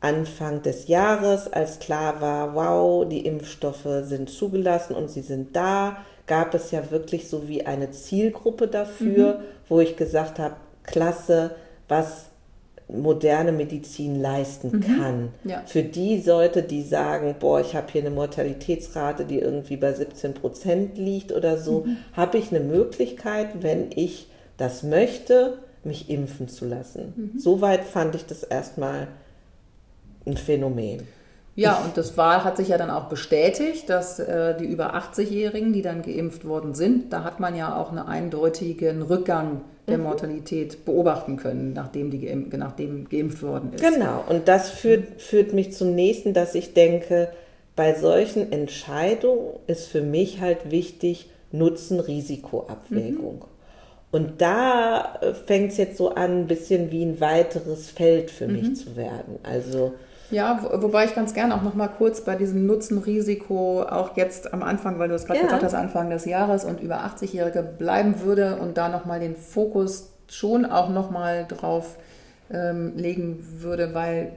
Anfang 0.00 0.62
des 0.62 0.86
Jahres, 0.86 1.52
als 1.52 1.80
klar 1.80 2.20
war, 2.20 2.54
wow, 2.54 3.08
die 3.08 3.26
Impfstoffe 3.26 3.88
sind 4.04 4.30
zugelassen 4.30 4.94
und 4.94 5.10
sie 5.10 5.22
sind 5.22 5.56
da, 5.56 5.96
gab 6.28 6.54
es 6.54 6.70
ja 6.70 6.92
wirklich 6.92 7.28
so 7.28 7.48
wie 7.48 7.66
eine 7.66 7.90
Zielgruppe 7.90 8.68
dafür, 8.68 9.38
mhm. 9.38 9.42
wo 9.68 9.80
ich 9.80 9.96
gesagt 9.96 10.38
habe, 10.38 10.54
klasse, 10.84 11.56
was 11.88 12.26
moderne 12.94 13.52
Medizin 13.52 14.20
leisten 14.20 14.76
mhm. 14.76 14.80
kann. 14.80 15.28
Ja. 15.44 15.62
Für 15.66 15.82
die 15.82 16.22
Leute, 16.24 16.62
die 16.62 16.82
sagen, 16.82 17.36
boah, 17.38 17.60
ich 17.60 17.74
habe 17.74 17.86
hier 17.90 18.02
eine 18.02 18.10
Mortalitätsrate, 18.10 19.24
die 19.24 19.38
irgendwie 19.38 19.76
bei 19.76 19.92
17 19.92 20.34
Prozent 20.34 20.98
liegt 20.98 21.32
oder 21.32 21.58
so, 21.58 21.84
mhm. 21.84 21.96
habe 22.14 22.38
ich 22.38 22.50
eine 22.50 22.64
Möglichkeit, 22.64 23.62
wenn 23.62 23.90
ich 23.94 24.28
das 24.56 24.82
möchte, 24.82 25.58
mich 25.84 26.10
impfen 26.10 26.48
zu 26.48 26.66
lassen. 26.66 27.14
Mhm. 27.16 27.40
Soweit 27.40 27.84
fand 27.84 28.14
ich 28.14 28.26
das 28.26 28.42
erstmal 28.42 29.08
ein 30.26 30.36
Phänomen. 30.36 31.02
Ja, 31.54 31.82
und 31.84 31.98
das 31.98 32.16
war, 32.16 32.44
hat 32.44 32.56
sich 32.56 32.68
ja 32.68 32.78
dann 32.78 32.88
auch 32.88 33.08
bestätigt, 33.08 33.90
dass 33.90 34.18
äh, 34.18 34.56
die 34.56 34.64
über 34.64 34.94
80-Jährigen, 34.94 35.72
die 35.72 35.82
dann 35.82 36.00
geimpft 36.02 36.46
worden 36.46 36.74
sind, 36.74 37.12
da 37.12 37.24
hat 37.24 37.40
man 37.40 37.54
ja 37.54 37.76
auch 37.76 37.90
einen 37.90 37.98
eindeutigen 37.98 39.02
Rückgang 39.02 39.60
der 39.88 39.98
mhm. 39.98 40.04
Mortalität 40.04 40.84
beobachten 40.84 41.36
können, 41.36 41.72
nachdem, 41.72 42.10
die 42.10 42.20
geimpft, 42.20 42.56
nachdem 42.56 43.08
geimpft 43.08 43.42
worden 43.42 43.72
ist. 43.74 43.82
Genau, 43.82 44.24
und 44.28 44.48
das 44.48 44.70
führt, 44.70 45.20
führt 45.20 45.52
mich 45.52 45.72
zum 45.72 45.94
nächsten, 45.94 46.34
dass 46.34 46.54
ich 46.54 46.72
denke, 46.72 47.28
bei 47.74 47.94
solchen 47.94 48.52
Entscheidungen 48.52 49.54
ist 49.66 49.86
für 49.86 50.02
mich 50.02 50.40
halt 50.40 50.70
wichtig 50.70 51.30
Nutzen-Risiko-Abwägung. 51.52 53.36
Mhm. 53.36 53.52
Und 54.10 54.42
da 54.42 55.18
äh, 55.22 55.32
fängt 55.32 55.72
es 55.72 55.78
jetzt 55.78 55.96
so 55.96 56.10
an, 56.10 56.42
ein 56.42 56.46
bisschen 56.46 56.90
wie 56.90 57.02
ein 57.02 57.20
weiteres 57.20 57.90
Feld 57.90 58.30
für 58.30 58.46
mhm. 58.46 58.52
mich 58.52 58.76
zu 58.76 58.94
werden. 58.94 59.38
Also 59.42 59.94
ja, 60.32 60.60
wobei 60.80 61.04
ich 61.04 61.14
ganz 61.14 61.34
gerne 61.34 61.54
auch 61.54 61.62
noch 61.62 61.74
mal 61.74 61.88
kurz 61.88 62.22
bei 62.22 62.34
diesem 62.34 62.66
Nutzen-Risiko 62.66 63.82
auch 63.82 64.16
jetzt 64.16 64.52
am 64.52 64.62
Anfang, 64.62 64.98
weil 64.98 65.08
du 65.08 65.14
es 65.14 65.26
gerade 65.26 65.40
ja. 65.40 65.44
gesagt 65.44 65.62
hast, 65.62 65.74
Anfang 65.74 66.08
des 66.08 66.24
Jahres 66.24 66.64
und 66.64 66.80
über 66.80 67.04
80-Jährige 67.04 67.62
bleiben 67.62 68.22
würde 68.22 68.56
und 68.56 68.78
da 68.78 68.88
noch 68.88 69.04
mal 69.04 69.20
den 69.20 69.36
Fokus 69.36 70.08
schon 70.28 70.64
auch 70.64 70.88
noch 70.88 71.10
mal 71.10 71.46
drauf 71.46 71.98
ähm, 72.50 72.96
legen 72.96 73.46
würde, 73.58 73.92
weil 73.94 74.32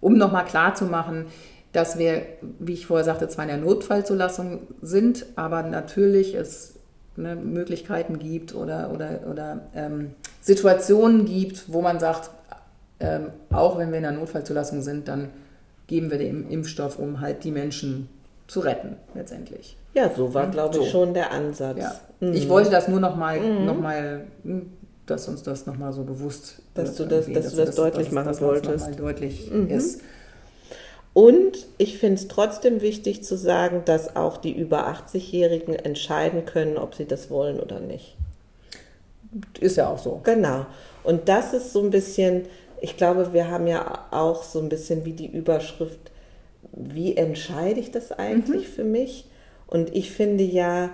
um 0.00 0.16
noch 0.16 0.30
mal 0.30 0.44
klar 0.44 0.74
zu 0.74 0.84
machen, 0.84 1.26
dass 1.72 1.98
wir, 1.98 2.22
wie 2.60 2.74
ich 2.74 2.86
vorher 2.86 3.04
sagte, 3.04 3.28
zwar 3.28 3.44
in 3.44 3.50
der 3.50 3.58
Notfallzulassung 3.58 4.60
sind, 4.80 5.26
aber 5.34 5.64
natürlich 5.64 6.34
es 6.34 6.74
ne, 7.16 7.34
Möglichkeiten 7.34 8.20
gibt 8.20 8.54
oder, 8.54 8.92
oder, 8.94 9.20
oder 9.30 9.62
ähm, 9.74 10.12
Situationen 10.40 11.24
gibt, 11.24 11.72
wo 11.72 11.82
man 11.82 11.98
sagt, 11.98 12.30
ähm, 13.00 13.30
auch 13.50 13.78
wenn 13.78 13.90
wir 13.90 13.98
in 13.98 14.04
der 14.04 14.12
Notfallzulassung 14.12 14.82
sind, 14.82 15.08
dann 15.08 15.30
geben 15.86 16.10
wir 16.10 16.18
den 16.18 16.48
Impfstoff, 16.48 16.98
um 16.98 17.20
halt 17.20 17.44
die 17.44 17.50
Menschen 17.50 18.08
zu 18.46 18.60
retten, 18.60 18.96
letztendlich. 19.14 19.76
Ja, 19.94 20.10
so 20.14 20.32
war, 20.34 20.48
glaube 20.50 20.78
ich, 20.78 20.90
schon 20.90 21.14
der 21.14 21.32
Ansatz. 21.32 21.78
Ja. 21.78 21.94
Mhm. 22.20 22.34
Ich 22.34 22.48
wollte 22.48 22.70
das 22.70 22.88
nur 22.88 23.00
nochmal, 23.00 23.40
mhm. 23.40 23.64
noch 23.64 23.78
mal, 23.78 24.26
hm, 24.42 24.70
dass 25.06 25.28
uns 25.28 25.42
das 25.42 25.66
nochmal 25.66 25.92
so 25.92 26.04
bewusst 26.04 26.60
dass 26.74 26.96
du 26.96 27.04
das, 27.04 27.26
dass, 27.26 27.34
dass 27.34 27.50
du 27.52 27.56
das, 27.56 27.66
das 27.66 27.74
deutlich 27.76 28.06
dass, 28.06 28.14
machen 28.14 28.28
dass 28.28 28.40
wolltest. 28.40 28.98
Deutlich 28.98 29.50
mhm. 29.50 29.68
ist. 29.68 30.00
Und 31.12 31.66
ich 31.78 31.96
finde 31.96 32.16
es 32.16 32.28
trotzdem 32.28 32.82
wichtig 32.82 33.24
zu 33.24 33.38
sagen, 33.38 33.82
dass 33.86 34.16
auch 34.16 34.36
die 34.36 34.52
über 34.52 34.86
80-Jährigen 34.86 35.74
entscheiden 35.74 36.44
können, 36.44 36.76
ob 36.76 36.94
sie 36.94 37.06
das 37.06 37.30
wollen 37.30 37.58
oder 37.58 37.80
nicht. 37.80 38.16
Ist 39.58 39.76
ja 39.76 39.88
auch 39.88 39.98
so. 39.98 40.20
Genau. 40.24 40.66
Und 41.04 41.30
das 41.30 41.54
ist 41.54 41.72
so 41.72 41.82
ein 41.82 41.88
bisschen, 41.88 42.42
ich 42.86 42.96
glaube, 42.96 43.32
wir 43.32 43.50
haben 43.50 43.66
ja 43.66 44.06
auch 44.12 44.44
so 44.44 44.60
ein 44.60 44.68
bisschen 44.68 45.04
wie 45.04 45.12
die 45.12 45.26
Überschrift, 45.26 46.12
wie 46.70 47.16
entscheide 47.16 47.80
ich 47.80 47.90
das 47.90 48.12
eigentlich 48.12 48.68
mhm. 48.68 48.72
für 48.72 48.84
mich? 48.84 49.26
Und 49.66 49.92
ich 49.96 50.12
finde 50.12 50.44
ja, 50.44 50.90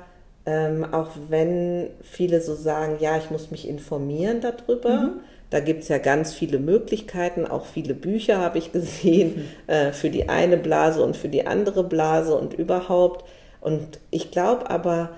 ähm, 0.47 0.87
auch 0.91 1.11
wenn 1.29 1.91
viele 2.01 2.41
so 2.41 2.55
sagen, 2.55 2.97
ja, 3.01 3.19
ich 3.19 3.31
muss 3.31 3.51
mich 3.51 3.69
informieren 3.69 4.41
darüber, 4.41 5.01
mhm. 5.03 5.21
Da 5.51 5.61
gibt 5.61 5.83
es 5.83 5.89
ja 5.89 5.99
ganz 5.99 6.33
viele 6.33 6.59
Möglichkeiten, 6.59 7.47
auch 7.47 7.67
viele 7.67 7.93
Bücher 7.93 8.39
habe 8.39 8.57
ich 8.57 8.73
gesehen, 8.73 9.35
mhm. 9.37 9.73
äh, 9.75 9.93
für 9.93 10.09
die 10.09 10.31
eine 10.31 10.57
Blase 10.57 11.05
und 11.05 11.15
für 11.15 11.29
die 11.29 11.47
andere 11.47 11.85
Blase 11.85 12.35
und 12.35 12.55
überhaupt. 12.55 13.27
Und 13.61 14.01
ich 14.11 14.31
glaube 14.31 14.71
aber, 14.71 15.11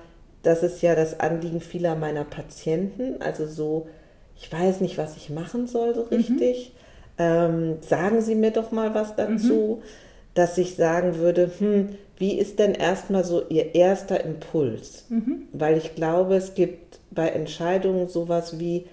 das 0.42 0.64
ist 0.64 0.82
ja 0.82 0.96
das 0.96 1.20
Anliegen 1.20 1.60
vieler 1.60 1.94
meiner 1.94 2.24
Patienten, 2.24 3.22
also 3.22 3.46
so, 3.46 3.86
ich 4.36 4.52
weiß 4.52 4.80
nicht, 4.80 4.98
was 4.98 5.16
ich 5.16 5.30
machen 5.30 5.66
soll 5.66 5.94
so 5.94 6.02
mhm. 6.02 6.08
richtig. 6.08 6.72
Mhm. 6.72 6.84
Ähm, 7.16 7.76
sagen 7.80 8.20
Sie 8.22 8.34
mir 8.34 8.50
doch 8.50 8.72
mal 8.72 8.94
was 8.94 9.14
dazu, 9.14 9.80
mhm. 9.80 9.86
dass 10.34 10.58
ich 10.58 10.74
sagen 10.74 11.16
würde, 11.16 11.50
hm, 11.58 11.90
wie 12.18 12.38
ist 12.38 12.58
denn 12.58 12.74
erstmal 12.74 13.24
so 13.24 13.46
Ihr 13.48 13.74
erster 13.74 14.24
Impuls? 14.24 15.04
Mhm. 15.08 15.48
Weil 15.52 15.76
ich 15.76 15.94
glaube, 15.94 16.36
es 16.36 16.54
gibt 16.54 16.98
bei 17.10 17.28
Entscheidungen 17.28 18.08
sowas 18.08 18.58
wie, 18.58 18.86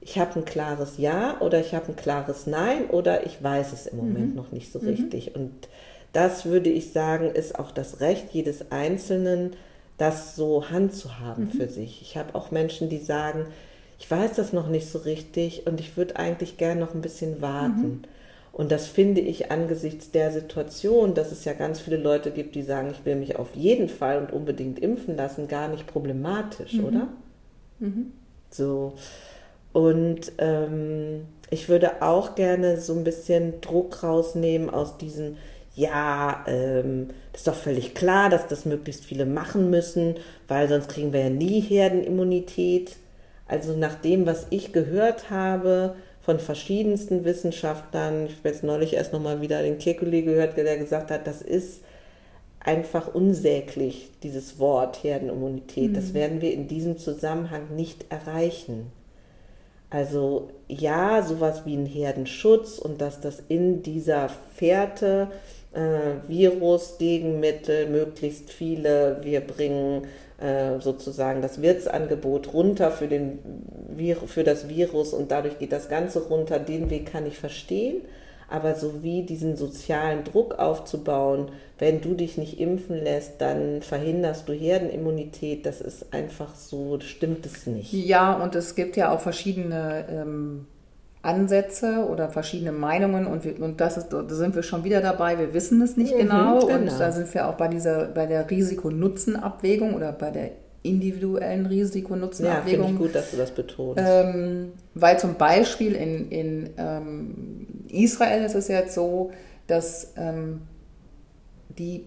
ich 0.00 0.18
habe 0.18 0.40
ein 0.40 0.44
klares 0.44 0.98
Ja 0.98 1.40
oder 1.40 1.60
ich 1.60 1.74
habe 1.74 1.88
ein 1.88 1.96
klares 1.96 2.46
Nein 2.46 2.88
oder 2.90 3.26
ich 3.26 3.42
weiß 3.42 3.72
es 3.72 3.86
im 3.86 3.98
Moment 3.98 4.30
mhm. 4.30 4.36
noch 4.36 4.52
nicht 4.52 4.72
so 4.72 4.80
mhm. 4.80 4.88
richtig. 4.88 5.34
Und 5.34 5.52
das 6.12 6.46
würde 6.46 6.70
ich 6.70 6.92
sagen, 6.92 7.30
ist 7.30 7.58
auch 7.58 7.70
das 7.70 8.00
Recht 8.00 8.26
jedes 8.32 8.70
Einzelnen, 8.72 9.54
das 9.98 10.36
so 10.36 10.70
handzuhaben 10.70 11.44
mhm. 11.44 11.50
für 11.50 11.68
sich. 11.68 12.02
Ich 12.02 12.16
habe 12.16 12.34
auch 12.34 12.50
Menschen, 12.50 12.88
die 12.88 12.98
sagen, 12.98 13.46
ich 13.98 14.10
weiß 14.10 14.34
das 14.34 14.52
noch 14.52 14.68
nicht 14.68 14.88
so 14.88 14.98
richtig 14.98 15.66
und 15.66 15.80
ich 15.80 15.96
würde 15.96 16.16
eigentlich 16.16 16.56
gern 16.56 16.78
noch 16.78 16.94
ein 16.94 17.00
bisschen 17.00 17.42
warten. 17.42 17.88
Mhm. 17.88 18.02
Und 18.52 18.72
das 18.72 18.86
finde 18.86 19.20
ich 19.20 19.52
angesichts 19.52 20.10
der 20.10 20.32
Situation, 20.32 21.14
dass 21.14 21.30
es 21.30 21.44
ja 21.44 21.52
ganz 21.52 21.80
viele 21.80 21.96
Leute 21.96 22.30
gibt, 22.30 22.54
die 22.54 22.62
sagen, 22.62 22.90
ich 22.90 23.04
will 23.04 23.16
mich 23.16 23.36
auf 23.36 23.54
jeden 23.54 23.88
Fall 23.88 24.18
und 24.18 24.32
unbedingt 24.32 24.78
impfen 24.78 25.16
lassen, 25.16 25.46
gar 25.46 25.68
nicht 25.68 25.86
problematisch, 25.86 26.74
mhm. 26.74 26.84
oder? 26.84 27.08
Mhm. 27.78 28.12
So. 28.50 28.94
Und 29.72 30.32
ähm, 30.38 31.26
ich 31.50 31.68
würde 31.68 32.02
auch 32.02 32.34
gerne 32.34 32.80
so 32.80 32.94
ein 32.94 33.04
bisschen 33.04 33.60
Druck 33.60 34.02
rausnehmen 34.02 34.70
aus 34.70 34.98
diesen, 34.98 35.36
ja, 35.74 36.44
ähm, 36.48 37.08
das 37.32 37.42
ist 37.42 37.48
doch 37.48 37.54
völlig 37.54 37.94
klar, 37.94 38.28
dass 38.28 38.48
das 38.48 38.64
möglichst 38.64 39.04
viele 39.04 39.26
machen 39.26 39.70
müssen, 39.70 40.16
weil 40.48 40.68
sonst 40.68 40.88
kriegen 40.88 41.12
wir 41.12 41.20
ja 41.20 41.30
nie 41.30 41.60
Herdenimmunität. 41.60 42.96
Also 43.48 43.74
nach 43.74 43.94
dem, 43.94 44.26
was 44.26 44.46
ich 44.50 44.72
gehört 44.72 45.30
habe 45.30 45.96
von 46.20 46.38
verschiedensten 46.38 47.24
Wissenschaftlern, 47.24 48.26
ich 48.26 48.36
habe 48.36 48.48
jetzt 48.50 48.62
neulich 48.62 48.94
erst 48.94 49.14
nochmal 49.14 49.40
wieder 49.40 49.62
den 49.62 49.78
Kekulé 49.78 50.22
gehört, 50.22 50.56
der 50.56 50.76
gesagt 50.76 51.10
hat, 51.10 51.26
das 51.26 51.40
ist 51.40 51.80
einfach 52.60 53.14
unsäglich, 53.14 54.10
dieses 54.22 54.58
Wort 54.58 55.02
Herdenimmunität. 55.02 55.90
Mhm. 55.90 55.94
Das 55.94 56.12
werden 56.12 56.42
wir 56.42 56.52
in 56.52 56.68
diesem 56.68 56.98
Zusammenhang 56.98 57.74
nicht 57.74 58.04
erreichen. 58.10 58.92
Also 59.90 60.50
ja, 60.68 61.22
sowas 61.22 61.62
wie 61.64 61.74
ein 61.74 61.86
Herdenschutz 61.86 62.78
und 62.78 63.00
dass 63.00 63.20
das 63.20 63.42
in 63.48 63.82
dieser 63.82 64.28
Fährte 64.54 65.28
äh, 65.72 66.28
Virus, 66.28 66.98
Gegenmittel, 66.98 67.88
möglichst 67.88 68.50
viele, 68.50 69.18
wir 69.22 69.40
bringen 69.40 70.06
äh, 70.38 70.80
sozusagen 70.80 71.42
das 71.42 71.62
Wirtsangebot 71.62 72.52
runter 72.54 72.90
für, 72.90 73.08
den 73.08 73.38
für 74.26 74.44
das 74.44 74.68
Virus 74.68 75.12
und 75.12 75.30
dadurch 75.30 75.58
geht 75.58 75.72
das 75.72 75.88
Ganze 75.88 76.28
runter. 76.28 76.58
Den 76.58 76.90
Weg 76.90 77.10
kann 77.12 77.26
ich 77.26 77.38
verstehen 77.38 78.02
aber 78.48 78.74
so 78.74 79.02
wie 79.02 79.22
diesen 79.22 79.56
sozialen 79.56 80.24
Druck 80.24 80.58
aufzubauen, 80.58 81.50
wenn 81.78 82.00
du 82.00 82.14
dich 82.14 82.38
nicht 82.38 82.58
impfen 82.58 82.96
lässt, 82.96 83.40
dann 83.40 83.82
verhinderst 83.82 84.48
du 84.48 84.52
Herdenimmunität, 84.52 85.66
das 85.66 85.80
ist 85.80 86.12
einfach 86.12 86.54
so, 86.54 86.98
stimmt 87.00 87.44
es 87.46 87.66
nicht. 87.66 87.92
Ja, 87.92 88.42
und 88.42 88.54
es 88.54 88.74
gibt 88.74 88.96
ja 88.96 89.14
auch 89.14 89.20
verschiedene 89.20 90.06
ähm, 90.10 90.66
Ansätze 91.22 92.06
oder 92.08 92.28
verschiedene 92.28 92.72
Meinungen 92.72 93.26
und, 93.26 93.44
wir, 93.44 93.60
und 93.60 93.80
das 93.80 93.96
ist, 93.96 94.10
da 94.10 94.24
sind 94.28 94.54
wir 94.54 94.62
schon 94.62 94.84
wieder 94.84 95.00
dabei, 95.00 95.38
wir 95.38 95.52
wissen 95.52 95.82
es 95.82 95.96
nicht 95.96 96.14
mhm, 96.14 96.18
genau, 96.20 96.60
genau, 96.60 96.78
und 96.78 96.86
da 96.86 97.10
sind 97.10 97.32
wir 97.34 97.48
auch 97.48 97.54
bei 97.54 97.68
dieser, 97.68 98.06
bei 98.06 98.26
der 98.26 98.48
Risiko-Nutzen-Abwägung 98.48 99.94
oder 99.94 100.12
bei 100.12 100.30
der 100.30 100.50
individuellen 100.82 101.66
Risikonutzenabwägung. 101.66 102.80
Ja, 102.80 102.86
finde 102.86 102.92
ich 102.92 102.98
gut, 102.98 103.14
dass 103.14 103.30
du 103.32 103.36
das 103.36 103.50
betonst. 103.50 104.02
Ähm, 104.04 104.72
weil 104.94 105.18
zum 105.18 105.34
Beispiel 105.34 105.94
in, 105.94 106.30
in 106.30 106.70
ähm, 106.78 107.66
Israel 107.88 108.44
ist 108.44 108.54
es 108.54 108.68
jetzt 108.68 108.94
so, 108.94 109.32
dass 109.66 110.12
ähm, 110.16 110.62
die, 111.78 112.04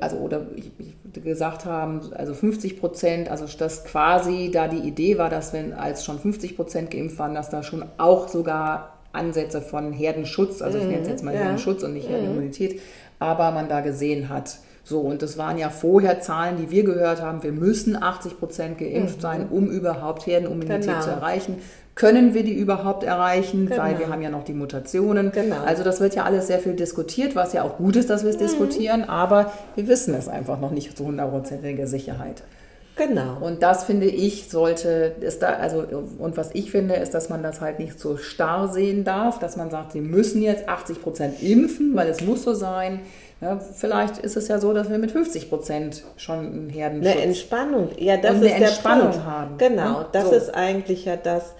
also 0.00 0.16
oder 0.16 0.46
ich, 0.54 0.70
ich 0.78 1.22
gesagt 1.22 1.64
haben, 1.64 2.00
also 2.14 2.34
50 2.34 2.80
Prozent, 2.80 3.30
also 3.30 3.46
dass 3.58 3.84
quasi 3.84 4.50
da 4.52 4.68
die 4.68 4.86
Idee 4.86 5.18
war, 5.18 5.30
dass 5.30 5.52
wenn 5.52 5.72
als 5.72 6.04
schon 6.04 6.18
50 6.18 6.56
Prozent 6.56 6.90
geimpft 6.90 7.18
waren, 7.18 7.34
dass 7.34 7.50
da 7.50 7.62
schon 7.62 7.84
auch 7.98 8.28
sogar 8.28 8.98
Ansätze 9.12 9.60
von 9.60 9.92
Herdenschutz, 9.92 10.62
also 10.62 10.78
ich 10.78 10.84
nenne 10.84 11.02
es 11.02 11.08
jetzt 11.08 11.24
mal 11.24 11.32
mhm, 11.32 11.36
ja. 11.36 11.42
Herdenschutz 11.44 11.82
und 11.82 11.92
nicht 11.94 12.08
mhm. 12.08 12.14
Herdenimmunität, 12.14 12.80
aber 13.18 13.50
man 13.50 13.68
da 13.68 13.80
gesehen 13.80 14.28
hat. 14.28 14.58
So, 14.84 15.00
und 15.00 15.22
das 15.22 15.38
waren 15.38 15.58
ja 15.58 15.70
vorher 15.70 16.20
Zahlen, 16.20 16.56
die 16.56 16.70
wir 16.70 16.82
gehört 16.82 17.22
haben, 17.22 17.42
wir 17.42 17.52
müssen 17.52 18.02
80 18.02 18.38
Prozent 18.38 18.78
geimpft 18.78 19.18
mhm. 19.18 19.20
sein, 19.20 19.48
um 19.48 19.70
überhaupt 19.70 20.26
Herdenimmunität 20.26 20.82
genau. 20.82 21.00
zu 21.00 21.10
erreichen. 21.10 21.58
Können 21.94 22.32
wir 22.32 22.42
die 22.42 22.54
überhaupt 22.54 23.04
erreichen? 23.04 23.66
Genau. 23.66 23.82
Weil 23.82 23.98
wir 23.98 24.08
haben 24.08 24.22
ja 24.22 24.30
noch 24.30 24.44
die 24.44 24.54
Mutationen. 24.54 25.30
Genau. 25.30 25.62
Also 25.64 25.84
das 25.84 26.00
wird 26.00 26.14
ja 26.14 26.24
alles 26.24 26.46
sehr 26.46 26.58
viel 26.58 26.74
diskutiert, 26.74 27.36
was 27.36 27.52
ja 27.52 27.62
auch 27.62 27.76
gut 27.76 27.96
ist, 27.96 28.08
dass 28.08 28.22
wir 28.22 28.30
es 28.30 28.36
mhm. 28.36 28.40
diskutieren, 28.40 29.04
aber 29.04 29.52
wir 29.74 29.88
wissen 29.88 30.14
es 30.14 30.28
einfach 30.28 30.58
noch 30.58 30.70
nicht 30.70 30.96
zu 30.96 31.04
hundertprozentiger 31.04 31.86
Sicherheit. 31.86 32.42
Genau. 32.96 33.38
Und 33.40 33.62
das 33.62 33.84
finde 33.84 34.06
ich 34.06 34.50
sollte, 34.50 35.14
ist 35.20 35.42
da, 35.42 35.54
also, 35.54 35.84
und 36.18 36.36
was 36.36 36.50
ich 36.54 36.70
finde, 36.70 36.94
ist, 36.94 37.14
dass 37.14 37.30
man 37.30 37.42
das 37.42 37.60
halt 37.60 37.78
nicht 37.78 37.98
so 37.98 38.16
starr 38.16 38.68
sehen 38.68 39.04
darf, 39.04 39.38
dass 39.38 39.56
man 39.56 39.70
sagt, 39.70 39.94
wir 39.94 40.02
müssen 40.02 40.42
jetzt 40.42 40.68
80 40.68 41.02
Prozent 41.02 41.42
impfen, 41.42 41.94
weil 41.94 42.08
es 42.08 42.20
muss 42.20 42.42
so 42.42 42.52
sein. 42.52 43.00
Ja, 43.40 43.58
vielleicht 43.58 44.18
ist 44.18 44.36
es 44.36 44.46
ja 44.48 44.58
so, 44.58 44.72
dass 44.72 44.90
wir 44.90 44.98
mit 44.98 45.10
50 45.10 45.48
Prozent 45.48 46.04
schon 46.16 46.38
einen 46.38 46.70
Herdenschutz 46.70 47.12
eine 47.12 47.22
Entspannung, 47.22 47.88
ja, 47.98 48.16
das 48.16 48.36
ist 48.36 48.58
der 48.58 48.88
Punkt. 48.88 49.24
haben. 49.24 49.58
Genau, 49.58 50.04
das 50.12 50.28
so. 50.28 50.36
ist 50.36 50.54
eigentlich 50.54 51.06
ja 51.06 51.16
das, 51.16 51.54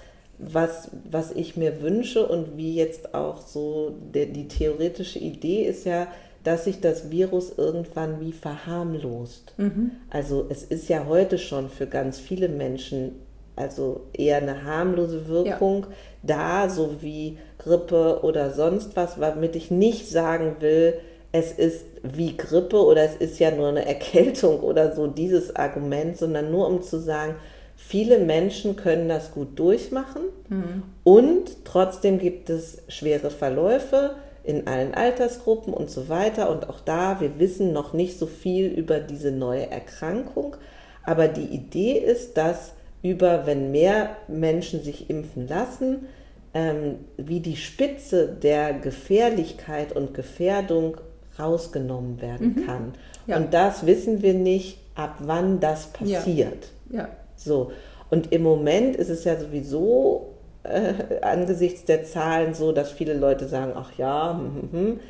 was, 0.50 0.90
was 1.10 1.32
ich 1.32 1.56
mir 1.56 1.82
wünsche 1.82 2.26
und 2.26 2.56
wie 2.56 2.74
jetzt 2.74 3.14
auch 3.14 3.40
so 3.40 3.94
der, 4.14 4.26
die 4.26 4.48
theoretische 4.48 5.18
Idee 5.18 5.64
ist 5.64 5.84
ja, 5.86 6.08
dass 6.44 6.64
sich 6.64 6.80
das 6.80 7.10
Virus 7.10 7.52
irgendwann 7.56 8.20
wie 8.20 8.32
verharmlost. 8.32 9.54
Mhm. 9.56 9.92
Also 10.10 10.46
es 10.48 10.64
ist 10.64 10.88
ja 10.88 11.06
heute 11.06 11.38
schon 11.38 11.68
für 11.70 11.86
ganz 11.86 12.18
viele 12.18 12.48
Menschen 12.48 13.12
also 13.54 14.06
eher 14.12 14.38
eine 14.38 14.64
harmlose 14.64 15.28
Wirkung 15.28 15.86
ja. 16.22 16.64
da, 16.64 16.70
so 16.70 16.96
wie 17.02 17.38
Grippe 17.58 18.20
oder 18.22 18.50
sonst 18.50 18.96
was, 18.96 19.20
womit 19.20 19.56
ich 19.56 19.70
nicht 19.70 20.08
sagen 20.08 20.56
will, 20.60 20.94
es 21.32 21.52
ist 21.52 21.84
wie 22.02 22.36
Grippe 22.36 22.82
oder 22.82 23.02
es 23.04 23.16
ist 23.16 23.38
ja 23.38 23.50
nur 23.50 23.68
eine 23.68 23.86
Erkältung 23.86 24.60
oder 24.60 24.94
so 24.94 25.06
dieses 25.06 25.54
Argument, 25.54 26.16
sondern 26.16 26.50
nur 26.50 26.66
um 26.66 26.82
zu 26.82 26.98
sagen, 26.98 27.36
viele 27.76 28.18
Menschen 28.18 28.76
können 28.76 29.08
das 29.08 29.32
gut 29.32 29.58
durchmachen 29.58 30.22
mhm. 30.48 30.82
und 31.04 31.64
trotzdem 31.64 32.18
gibt 32.18 32.50
es 32.50 32.78
schwere 32.88 33.30
Verläufe 33.30 34.16
in 34.44 34.66
allen 34.66 34.94
Altersgruppen 34.94 35.72
und 35.72 35.90
so 35.90 36.08
weiter. 36.08 36.50
Und 36.50 36.68
auch 36.68 36.80
da, 36.80 37.20
wir 37.20 37.38
wissen 37.38 37.72
noch 37.72 37.92
nicht 37.92 38.18
so 38.18 38.26
viel 38.26 38.66
über 38.66 38.98
diese 38.98 39.30
neue 39.30 39.70
Erkrankung, 39.70 40.56
aber 41.04 41.28
die 41.28 41.46
Idee 41.46 41.98
ist, 41.98 42.36
dass 42.36 42.72
über, 43.02 43.46
wenn 43.46 43.72
mehr 43.72 44.16
Menschen 44.28 44.82
sich 44.82 45.10
impfen 45.10 45.48
lassen, 45.48 46.06
ähm, 46.54 46.96
wie 47.16 47.40
die 47.40 47.56
Spitze 47.56 48.28
der 48.28 48.74
Gefährlichkeit 48.74 49.94
und 49.94 50.14
Gefährdung 50.14 50.98
rausgenommen 51.38 52.20
werden 52.20 52.54
mhm. 52.56 52.66
kann. 52.66 52.94
Ja. 53.26 53.36
Und 53.36 53.54
das 53.54 53.86
wissen 53.86 54.22
wir 54.22 54.34
nicht, 54.34 54.78
ab 54.94 55.16
wann 55.20 55.60
das 55.60 55.86
passiert. 55.86 56.70
Ja. 56.90 56.98
ja. 56.98 57.08
So. 57.44 57.72
Und 58.10 58.32
im 58.32 58.42
Moment 58.42 58.96
ist 58.96 59.08
es 59.08 59.24
ja 59.24 59.38
sowieso 59.38 60.32
äh, 60.64 61.20
angesichts 61.22 61.84
der 61.84 62.04
Zahlen 62.04 62.54
so, 62.54 62.72
dass 62.72 62.92
viele 62.92 63.14
Leute 63.14 63.48
sagen, 63.48 63.72
ach 63.74 63.92
ja, 63.98 64.38
hm, 64.38 64.68
hm, 64.70 64.72
hm. 64.72 65.00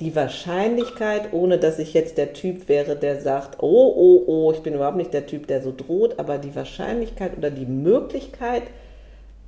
die 0.00 0.16
Wahrscheinlichkeit, 0.16 1.32
ohne 1.32 1.58
dass 1.58 1.78
ich 1.78 1.94
jetzt 1.94 2.18
der 2.18 2.32
Typ 2.32 2.68
wäre, 2.68 2.96
der 2.96 3.20
sagt, 3.20 3.62
oh, 3.62 3.92
oh, 3.94 4.22
oh, 4.26 4.52
ich 4.52 4.60
bin 4.60 4.74
überhaupt 4.74 4.96
nicht 4.96 5.14
der 5.14 5.26
Typ, 5.26 5.46
der 5.46 5.62
so 5.62 5.72
droht, 5.76 6.18
aber 6.18 6.38
die 6.38 6.56
Wahrscheinlichkeit 6.56 7.36
oder 7.36 7.50
die 7.50 7.66
Möglichkeit, 7.66 8.62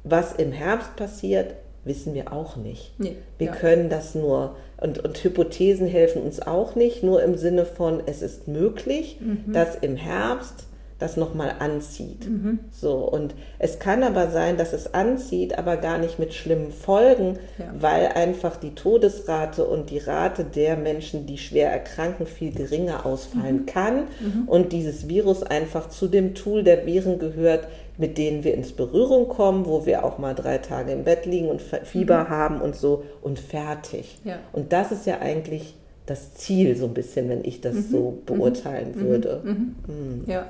was 0.05 0.33
im 0.35 0.53
Herbst 0.53 0.95
passiert, 0.97 1.55
wissen 1.85 2.15
wir 2.15 2.33
auch 2.33 2.57
nicht. 2.57 2.93
Nee, 2.99 3.17
wir 3.39 3.49
ja. 3.49 3.53
können 3.55 3.89
das 3.89 4.15
nur, 4.15 4.55
und, 4.81 5.05
und 5.05 5.23
Hypothesen 5.25 5.89
helfen 5.89 6.23
uns 6.23 6.41
auch 6.41 6.77
nicht, 6.77 7.03
nur 7.03 7.23
im 7.23 7.37
Sinne 7.37 7.65
von, 7.65 8.03
es 8.07 8.23
ist 8.23 8.47
möglich, 8.47 9.19
mhm. 9.21 9.53
dass 9.53 9.75
im 9.77 9.97
Herbst 9.97 10.68
das 10.99 11.17
nochmal 11.17 11.55
anzieht. 11.61 12.29
Mhm. 12.29 12.59
So, 12.73 12.97
und 12.97 13.35
es 13.59 13.79
kann 13.79 14.03
aber 14.03 14.31
sein, 14.31 14.57
dass 14.57 14.73
es 14.73 14.95
anzieht, 14.95 15.57
aber 15.57 15.77
gar 15.77 15.99
nicht 15.99 16.19
mit 16.19 16.35
schlimmen 16.35 16.73
Folgen, 16.73 17.39
ja. 17.59 17.67
weil 17.79 18.07
einfach 18.09 18.57
die 18.57 18.75
Todesrate 18.75 19.65
und 19.65 19.91
die 19.91 19.99
Rate 19.99 20.45
der 20.45 20.77
Menschen, 20.77 21.27
die 21.27 21.39
schwer 21.39 21.71
erkranken, 21.71 22.27
viel 22.27 22.53
geringer 22.53 23.07
ausfallen 23.07 23.61
mhm. 23.61 23.67
kann 23.67 23.97
mhm. 24.21 24.49
und 24.49 24.73
dieses 24.73 25.09
Virus 25.09 25.43
einfach 25.45 25.89
zu 25.89 26.09
dem 26.09 26.35
Tool 26.35 26.65
der 26.65 26.85
Viren 26.85 27.21
gehört, 27.21 27.69
mit 27.97 28.19
denen 28.19 28.43
wir 28.45 28.55
ins 28.55 28.73
Berührung 28.73 29.29
kommen, 29.29 29.67
wo 29.67 29.87
wir 29.87 30.05
auch 30.05 30.19
mal 30.19 30.35
drei 30.35 30.59
Tage 30.59 30.93
im 30.93 31.05
Bett 31.05 31.27
liegen 31.27 31.49
und 31.49 31.61
Fieber 31.61 32.25
mhm. 32.25 32.29
haben 32.29 32.61
und 32.61 32.75
so 32.77 33.05
und 33.23 33.39
fertig. 33.39 34.19
Ja. 34.25 34.39
Und 34.53 34.73
das 34.73 34.93
ist 34.93 35.07
ja 35.07 35.21
eigentlich 35.21 35.75
das 36.07 36.35
Ziel 36.35 36.77
so 36.77 36.87
ein 36.87 36.95
bisschen, 36.95 37.29
wenn 37.29 37.45
ich 37.45 37.61
das 37.61 37.75
mhm. 37.75 37.91
so 37.91 38.19
beurteilen 38.25 38.95
mhm. 38.97 39.01
würde. 39.01 39.43
Mhm. 39.45 40.25
Ja. 40.27 40.47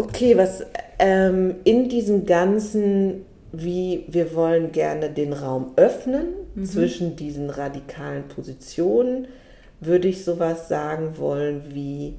Okay, 0.00 0.34
was 0.34 0.64
ähm, 0.98 1.56
in 1.64 1.90
diesem 1.90 2.24
ganzen, 2.24 3.26
wie 3.52 4.06
wir 4.08 4.34
wollen 4.34 4.72
gerne 4.72 5.10
den 5.10 5.34
Raum 5.34 5.72
öffnen 5.76 6.28
mhm. 6.54 6.64
zwischen 6.64 7.16
diesen 7.16 7.50
radikalen 7.50 8.26
Positionen, 8.28 9.28
würde 9.78 10.08
ich 10.08 10.24
sowas 10.24 10.68
sagen 10.68 11.18
wollen 11.18 11.64
wie, 11.74 12.14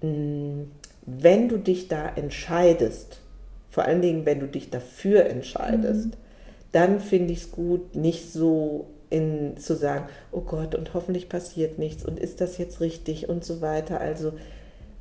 mh, 0.00 0.08
mm, 0.08 0.70
wenn 1.04 1.50
du 1.50 1.58
dich 1.58 1.88
da 1.88 2.08
entscheidest, 2.08 3.20
vor 3.68 3.84
allen 3.84 4.00
Dingen, 4.00 4.24
wenn 4.24 4.40
du 4.40 4.46
dich 4.46 4.70
dafür 4.70 5.26
entscheidest, 5.26 6.06
mhm. 6.06 6.12
dann 6.72 7.00
finde 7.00 7.34
ich 7.34 7.40
es 7.40 7.52
gut, 7.52 7.94
nicht 7.94 8.32
so 8.32 8.86
in, 9.10 9.58
zu 9.58 9.76
sagen, 9.76 10.06
oh 10.32 10.40
Gott, 10.40 10.74
und 10.74 10.94
hoffentlich 10.94 11.28
passiert 11.28 11.78
nichts 11.78 12.06
und 12.06 12.18
ist 12.18 12.40
das 12.40 12.56
jetzt 12.56 12.80
richtig 12.80 13.28
und 13.28 13.44
so 13.44 13.60
weiter. 13.60 14.00
Also 14.00 14.32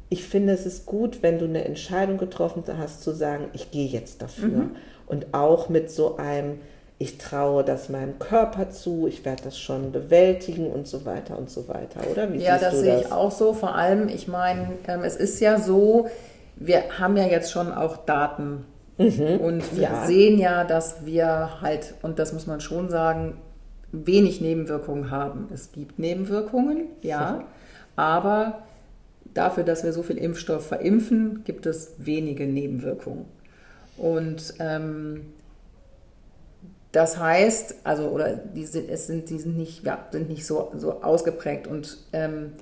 ich 0.10 0.24
finde, 0.24 0.54
es 0.54 0.66
ist 0.66 0.86
gut, 0.86 1.24
wenn 1.24 1.40
du 1.40 1.46
eine 1.46 1.66
Entscheidung 1.66 2.18
getroffen 2.18 2.64
hast, 2.78 3.04
zu 3.04 3.12
sagen, 3.12 3.46
ich 3.54 3.72
gehe 3.72 3.88
jetzt 3.88 4.22
dafür. 4.22 4.48
Mhm. 4.50 4.76
Und 5.08 5.34
auch 5.34 5.70
mit 5.70 5.90
so 5.90 6.18
einem, 6.18 6.60
ich 6.98 7.18
traue 7.18 7.64
das 7.64 7.90
meinem 7.90 8.20
Körper 8.20 8.70
zu, 8.70 9.08
ich 9.08 9.26
werde 9.26 9.44
das 9.44 9.60
schon 9.60 9.92
bewältigen 9.92 10.68
und 10.68 10.88
so 10.88 11.06
weiter 11.06 11.38
und 11.38 11.50
so 11.50 11.68
weiter, 11.68 12.02
oder? 12.10 12.32
Wie 12.32 12.38
ja, 12.38 12.58
das 12.58 12.80
sehe 12.80 13.02
ich 13.02 13.12
auch 13.12 13.32
so. 13.32 13.54
Vor 13.54 13.76
allem, 13.76 14.08
ich 14.10 14.28
meine, 14.28 14.70
ähm, 14.88 15.04
es 15.04 15.16
ist 15.16 15.40
ja 15.40 15.60
so, 15.60 16.08
wir 16.56 17.00
haben 17.00 17.18
ja 17.18 17.26
jetzt 17.26 17.52
schon 17.52 17.74
auch 17.74 17.98
Daten. 17.98 18.66
Mhm. 18.98 19.40
Und 19.42 19.76
wir 19.76 19.84
ja. 19.84 20.06
sehen 20.06 20.40
ja, 20.40 20.64
dass 20.64 21.06
wir 21.06 21.62
halt, 21.62 21.96
und 22.02 22.20
das 22.20 22.32
muss 22.32 22.48
man 22.48 22.62
schon 22.62 22.90
sagen, 22.90 23.38
wenig 23.92 24.40
Nebenwirkungen 24.40 25.12
haben. 25.12 25.50
Es 25.54 25.72
gibt 25.72 26.00
Nebenwirkungen, 26.00 26.86
ja, 27.02 27.44
aber 27.96 28.65
dafür, 29.36 29.64
dass 29.64 29.84
wir 29.84 29.94
so 29.94 30.02
viel 30.02 30.18
Impfstoff 30.18 30.66
verimpfen, 30.68 31.44
gibt 31.44 31.68
es 31.68 31.92
wenige 31.98 32.48
Nebenwirkungen. 32.48 33.26
Und 33.98 34.56
ähm, 34.60 35.34
das 36.92 37.20
heißt, 37.20 37.76
also, 37.84 38.08
oder 38.08 38.36
die 38.36 38.66
sind, 38.66 38.90
es 38.90 39.06
sind, 39.06 39.30
die 39.30 39.38
sind 39.38 39.58
nicht, 39.58 39.84
ja, 39.84 40.06
sind 40.12 40.30
nicht 40.30 40.46
so, 40.46 40.72
so 40.76 41.04
ausgeprägt 41.04 41.68
und 41.68 41.98
ähm, 42.14 42.54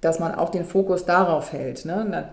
dass 0.00 0.20
man 0.20 0.34
auch 0.34 0.50
den 0.50 0.64
Fokus 0.64 1.04
darauf 1.04 1.52
hält. 1.52 1.84
Ne? 1.84 2.28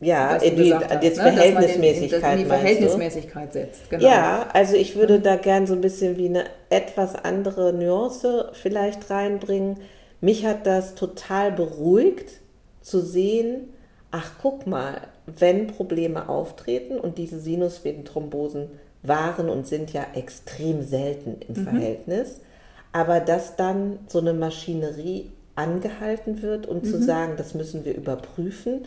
Ja, 0.00 0.36
in 0.36 0.56
die, 0.56 0.74
hast, 0.74 1.02
jetzt 1.02 1.18
ne? 1.18 1.32
Verhältnismäßigkeit. 1.32 2.22
In, 2.22 2.30
in, 2.30 2.38
die 2.38 2.44
Verhältnismäßigkeit 2.44 3.52
setzt, 3.52 3.90
genau. 3.90 4.04
Ja, 4.04 4.46
also 4.52 4.76
ich 4.76 4.94
würde 4.94 5.20
da 5.20 5.36
gern 5.36 5.66
so 5.66 5.74
ein 5.74 5.80
bisschen 5.80 6.16
wie 6.16 6.28
eine 6.28 6.44
etwas 6.70 7.14
andere 7.16 7.72
Nuance 7.72 8.50
vielleicht 8.52 9.10
reinbringen 9.10 9.78
mich 10.20 10.46
hat 10.46 10.66
das 10.66 10.94
total 10.94 11.52
beruhigt 11.52 12.40
zu 12.80 13.00
sehen, 13.00 13.68
ach 14.10 14.32
guck 14.40 14.66
mal, 14.66 15.08
wenn 15.26 15.66
Probleme 15.66 16.28
auftreten 16.28 16.98
und 16.98 17.18
diese 17.18 17.40
Sinusvenenthrombosen 17.40 18.68
waren 19.02 19.48
und 19.48 19.66
sind 19.66 19.92
ja 19.92 20.06
extrem 20.14 20.82
selten 20.82 21.36
im 21.48 21.60
mhm. 21.60 21.64
Verhältnis, 21.64 22.40
aber 22.92 23.20
dass 23.20 23.56
dann 23.56 23.98
so 24.06 24.20
eine 24.20 24.32
Maschinerie 24.32 25.30
angehalten 25.54 26.42
wird 26.42 26.66
und 26.66 26.82
um 26.82 26.88
mhm. 26.88 26.92
zu 26.92 27.02
sagen, 27.02 27.34
das 27.36 27.54
müssen 27.54 27.84
wir 27.84 27.94
überprüfen, 27.94 28.86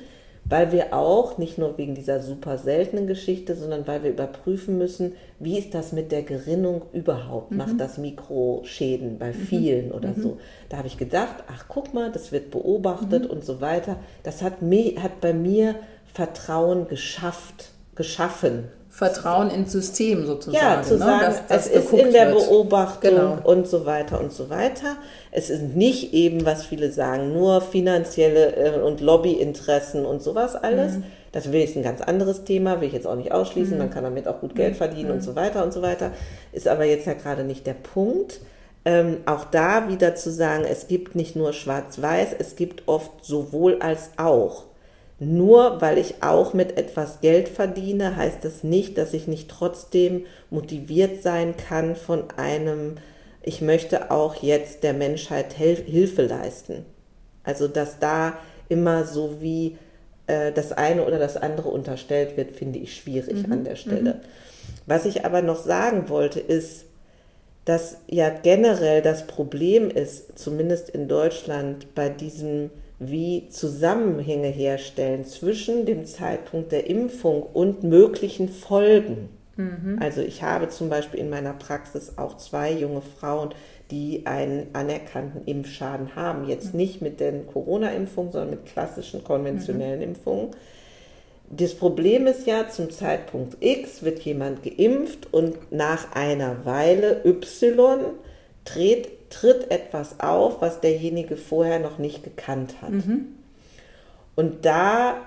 weil 0.50 0.72
wir 0.72 0.94
auch, 0.94 1.38
nicht 1.38 1.60
nur 1.60 1.78
wegen 1.78 1.94
dieser 1.94 2.22
super 2.22 2.58
seltenen 2.58 3.06
Geschichte, 3.06 3.56
sondern 3.56 3.86
weil 3.86 4.04
wir 4.04 4.10
überprüfen 4.10 4.78
müssen, 4.80 5.14
wie 5.40 5.60
ist 5.60 5.76
das 5.76 5.92
mit 5.92 6.12
der 6.12 6.24
Gerinnung 6.24 6.82
überhaupt? 6.92 7.52
Mhm. 7.52 7.58
Macht 7.58 7.80
das 7.80 8.00
Mikroschäden 8.00 9.20
bei 9.20 9.28
mhm. 9.28 9.34
vielen 9.34 9.92
oder 9.92 10.10
mhm. 10.10 10.22
so? 10.22 10.38
Da 10.68 10.78
habe 10.78 10.88
ich 10.88 10.98
gedacht, 10.98 11.44
ach 11.48 11.66
guck 11.68 11.94
mal, 11.94 12.12
das 12.12 12.32
wird 12.32 12.50
beobachtet 12.50 13.26
mhm. 13.26 13.30
und 13.30 13.46
so 13.46 13.62
weiter. 13.62 13.98
Das 14.24 14.42
hat, 14.42 14.62
mir, 14.64 15.02
hat 15.02 15.22
bei 15.22 15.34
mir 15.34 15.76
Vertrauen 16.12 16.88
geschafft, 16.88 17.70
geschaffen. 17.96 18.70
Vertrauen 19.00 19.50
ins 19.50 19.72
System 19.72 20.26
sozusagen. 20.26 20.62
Ja, 20.62 20.84
zu 20.84 20.96
ne? 20.96 21.00
sagen, 21.00 21.26
dass, 21.26 21.48
dass 21.48 21.68
es 21.68 21.86
ist 21.86 21.94
in 21.94 22.12
der 22.12 22.34
wird. 22.34 22.50
Beobachtung 22.50 23.12
genau. 23.12 23.38
und 23.46 23.66
so 23.66 23.86
weiter 23.86 24.20
und 24.20 24.34
so 24.34 24.50
weiter. 24.50 24.98
Es 25.32 25.50
ist 25.50 25.74
nicht 25.74 26.14
eben, 26.14 26.46
was 26.46 26.66
viele 26.66 26.92
sagen, 26.92 27.32
nur 27.32 27.62
finanzielle 27.62 28.58
äh, 28.58 28.82
und 28.82 29.00
Lobbyinteressen 29.00 30.06
und 30.06 30.22
sowas 30.22 30.58
alles. 30.58 30.98
Mhm. 30.98 31.04
Das 31.32 31.50
will 31.54 31.62
ich 31.62 31.78
ein 31.78 31.84
ganz 31.84 32.02
anderes 32.02 32.44
Thema, 32.44 32.82
will 32.82 32.90
ich 32.90 32.94
jetzt 32.94 33.08
auch 33.08 33.16
nicht 33.16 33.32
ausschließen. 33.32 33.76
Mhm. 33.76 33.80
Man 33.80 33.90
kann 33.90 34.04
damit 34.04 34.28
auch 34.28 34.42
gut 34.42 34.54
Geld 34.54 34.74
mhm. 34.74 34.78
verdienen 34.78 35.08
mhm. 35.08 35.16
und 35.16 35.24
so 35.24 35.34
weiter 35.34 35.64
und 35.64 35.72
so 35.72 35.82
weiter. 35.82 36.12
Ist 36.52 36.68
aber 36.68 36.84
jetzt 36.84 37.08
ja 37.08 37.14
gerade 37.14 37.46
nicht 37.46 37.66
der 37.66 37.76
Punkt. 37.76 38.42
Ähm, 38.84 39.20
auch 39.26 39.46
da 39.46 39.88
wieder 39.88 40.16
zu 40.16 40.30
sagen, 40.30 40.66
es 40.70 40.88
gibt 40.88 41.16
nicht 41.16 41.38
nur 41.38 41.54
Schwarz-Weiß, 41.54 42.36
es 42.38 42.58
gibt 42.58 42.90
oft 42.90 43.24
sowohl 43.24 43.78
als 43.80 44.10
auch. 44.18 44.66
Nur 45.20 45.82
weil 45.82 45.98
ich 45.98 46.24
auch 46.24 46.54
mit 46.54 46.78
etwas 46.78 47.20
Geld 47.20 47.50
verdiene, 47.50 48.16
heißt 48.16 48.44
das 48.44 48.64
nicht, 48.64 48.98
dass 48.98 49.14
ich 49.14 49.28
nicht 49.28 49.50
trotzdem 49.50 50.26
motiviert 50.50 51.22
sein 51.22 51.56
kann 51.58 51.98
von 51.98 52.24
einem, 52.38 52.96
ich 53.44 53.62
möchte 53.62 54.12
auch 54.12 54.36
jetzt 54.36 54.84
der 54.84 54.94
Menschheit 54.94 55.54
Hilfe 55.54 56.22
leisten. 56.26 56.86
Also 57.44 57.68
dass 57.68 58.00
da 58.00 58.38
immer 58.70 59.04
so 59.04 59.42
wie 59.42 59.78
äh, 60.28 60.54
das 60.54 60.72
eine 60.72 61.06
oder 61.06 61.20
das 61.20 61.36
andere 61.36 61.70
unterstellt 61.70 62.38
wird, 62.38 62.52
finde 62.54 62.80
ich 62.80 62.96
schwierig 62.96 63.46
mhm. 63.46 63.52
an 63.52 63.64
der 63.66 63.76
Stelle. 63.76 64.14
Mhm. 64.14 64.20
Was 64.86 65.06
ich 65.06 65.26
aber 65.26 65.42
noch 65.42 65.62
sagen 65.62 66.08
wollte, 66.08 66.40
ist, 66.40 66.86
dass 67.66 67.98
ja 68.08 68.30
generell 68.30 69.02
das 69.02 69.28
Problem 69.28 69.92
ist, 69.92 70.40
zumindest 70.40 70.90
in 70.90 71.08
Deutschland, 71.08 71.94
bei 71.94 72.10
diesem 72.10 72.70
wie 73.00 73.48
Zusammenhänge 73.50 74.50
herstellen 74.50 75.26
zwischen 75.26 75.86
dem 75.86 76.06
Zeitpunkt 76.06 76.72
der 76.72 76.90
Impfung 76.90 77.42
und 77.42 77.84
möglichen 77.84 78.50
Folgen. 78.50 79.30
Mhm. 79.56 79.98
Also 80.02 80.22
ich 80.22 80.44
habe 80.44 80.68
zum 80.70 80.90
Beispiel 80.90 81.20
in 81.20 81.30
meiner 81.30 81.54
Praxis 81.54 82.18
auch 82.18 82.38
zwei 82.38 82.72
junge 82.72 83.02
Frauen, 83.02 83.50
die 83.90 84.26
einen 84.26 84.68
anerkannten 84.74 85.46
Impfschaden 85.46 86.16
haben. 86.16 86.48
Jetzt 86.48 86.74
mhm. 86.74 86.80
nicht 86.80 87.02
mit 87.02 87.20
den 87.20 87.48
Corona-Impfungen, 87.48 88.32
sondern 88.32 88.52
mit 88.52 88.66
klassischen 88.66 89.24
konventionellen 89.24 90.00
mhm. 90.00 90.06
Impfungen. 90.06 90.50
Das 91.50 91.74
Problem 91.74 92.28
ist 92.28 92.46
ja, 92.46 92.70
zum 92.70 92.92
Zeitpunkt 92.92 93.58
X 93.60 94.04
wird 94.04 94.20
jemand 94.20 94.62
geimpft 94.62 95.34
und 95.34 95.72
nach 95.72 96.14
einer 96.14 96.64
Weile 96.64 97.22
Y 97.26 98.02
dreht 98.66 99.19
tritt 99.30 99.72
etwas 99.72 100.20
auf, 100.20 100.62
was 100.62 100.82
derjenige 100.82 101.38
vorher 101.38 101.80
noch 101.80 101.98
nicht 101.98 102.24
gekannt 102.24 102.82
hat. 102.82 102.92
Mhm. 102.92 103.36
Und 104.36 104.66
da 104.66 105.18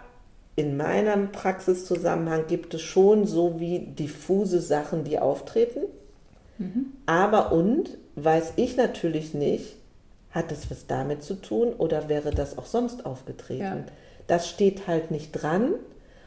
in 0.57 0.77
meinem 0.77 1.33
Praxiszusammenhang 1.33 2.47
gibt 2.47 2.75
es 2.75 2.83
schon 2.83 3.27
so 3.27 3.59
wie 3.59 3.81
diffuse 3.81 4.61
Sachen, 4.61 5.05
die 5.05 5.19
auftreten. 5.19 5.81
Mhm. 6.59 6.93
Aber 7.07 7.53
und 7.53 7.97
weiß 8.17 8.55
ich 8.57 8.77
natürlich 8.77 9.35
nicht, 9.35 9.77
hat 10.31 10.51
das 10.51 10.71
was 10.71 10.87
damit 10.87 11.23
zu 11.23 11.35
tun 11.35 11.73
oder 11.73 12.09
wäre 12.09 12.31
das 12.31 12.59
auch 12.59 12.67
sonst 12.67 13.07
aufgetreten? 13.07 13.63
Ja. 13.63 13.85
Das 14.27 14.49
steht 14.49 14.87
halt 14.87 15.11
nicht 15.11 15.33
dran. 15.33 15.75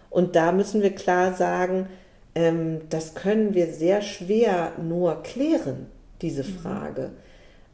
Und 0.09 0.35
da 0.35 0.51
müssen 0.51 0.81
wir 0.81 0.93
klar 0.93 1.33
sagen, 1.33 1.88
ähm, 2.35 2.81
das 2.89 3.15
können 3.15 3.53
wir 3.53 3.73
sehr 3.73 4.01
schwer 4.01 4.73
nur 4.81 5.23
klären, 5.23 5.88
diese 6.21 6.43
mhm. 6.43 6.57
Frage. 6.57 7.01
Mhm. 7.01 7.24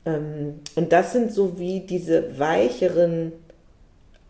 Ähm, 0.06 0.60
und 0.76 0.92
das 0.92 1.14
sind 1.14 1.32
so 1.32 1.60
wie 1.60 1.82
diese 1.82 2.40
weicheren 2.40 3.34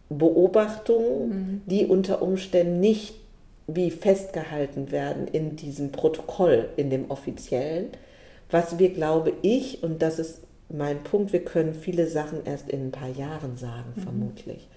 Beobachtungen, 0.10 1.30
mhm. 1.30 1.62
die 1.66 1.86
unter 1.86 2.22
Umständen 2.22 2.80
nicht 2.80 3.16
wie 3.68 3.92
festgehalten 3.92 4.92
werden 4.92 5.28
in 5.28 5.56
diesem 5.56 5.92
Protokoll, 5.92 6.70
in 6.76 6.90
dem 6.90 7.10
offiziellen. 7.10 7.88
Was 8.50 8.80
wir, 8.80 8.90
glaube 8.90 9.32
ich, 9.42 9.82
und 9.84 10.02
das 10.02 10.20
ist 10.20 10.42
mein 10.68 11.04
Punkt, 11.04 11.32
wir 11.32 11.44
können 11.44 11.74
viele 11.74 12.08
Sachen 12.08 12.46
erst 12.46 12.70
in 12.70 12.88
ein 12.88 12.92
paar 12.92 13.10
Jahren 13.10 13.56
sagen, 13.56 13.94
mhm. 13.96 14.02
vermutlich. 14.02 14.68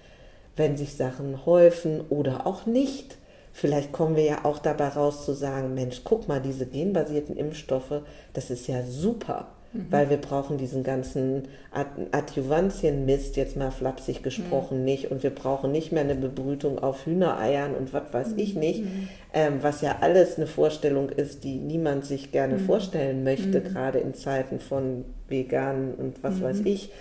Wenn 0.55 0.77
sich 0.77 0.93
Sachen 0.93 1.45
häufen 1.45 2.01
oder 2.09 2.47
auch 2.47 2.65
nicht. 2.65 3.17
Vielleicht 3.51 3.91
kommen 3.91 4.15
wir 4.15 4.23
ja 4.23 4.45
auch 4.45 4.59
dabei 4.59 4.89
raus 4.89 5.25
zu 5.25 5.33
sagen, 5.33 5.73
Mensch, 5.73 6.01
guck 6.03 6.27
mal, 6.27 6.41
diese 6.41 6.65
genbasierten 6.65 7.35
Impfstoffe, 7.37 8.01
das 8.33 8.49
ist 8.49 8.67
ja 8.67 8.83
super 8.83 9.47
mhm. 9.75 9.85
weil 9.89 10.09
wir 10.09 10.17
brauchen 10.17 10.57
diesen 10.57 10.83
ganzen 10.83 11.43
Ad 11.71 11.89
Adjuvantienmist, 12.11 13.35
jetzt 13.35 13.57
mal 13.57 13.71
flapsig 13.71 14.23
gesprochen, 14.23 14.79
mhm. 14.79 14.85
nicht. 14.85 15.11
Und 15.11 15.23
wir 15.23 15.29
brauchen 15.29 15.71
nicht 15.71 15.91
mehr 15.91 16.03
eine 16.03 16.15
Bebrütung 16.15 16.79
auf 16.79 17.05
Hühnereiern 17.05 17.75
und 17.75 17.93
was 17.93 18.13
weiß 18.13 18.33
ich 18.37 18.55
mhm. 18.55 18.59
nicht, 18.59 18.83
mhm. 18.83 19.07
ähm, 19.33 19.53
was 19.61 19.81
ja 19.81 19.97
alles 20.01 20.37
eine 20.37 20.47
Vorstellung 20.47 21.09
ist, 21.09 21.43
die 21.43 21.55
niemand 21.55 22.05
sich 22.05 22.31
gerne 22.31 22.55
mhm. 22.55 22.61
vorstellen 22.61 23.23
möchte, 23.23 23.61
gerade 23.61 23.99
in 23.99 24.13
Zeiten 24.13 24.59
von 24.59 25.05
Veganen 25.27 25.93
und 25.95 26.23
was 26.23 26.41
weiß 26.41 26.61
ich. 26.65 26.91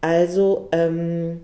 Also, 0.00 0.68
ähm, 0.72 1.40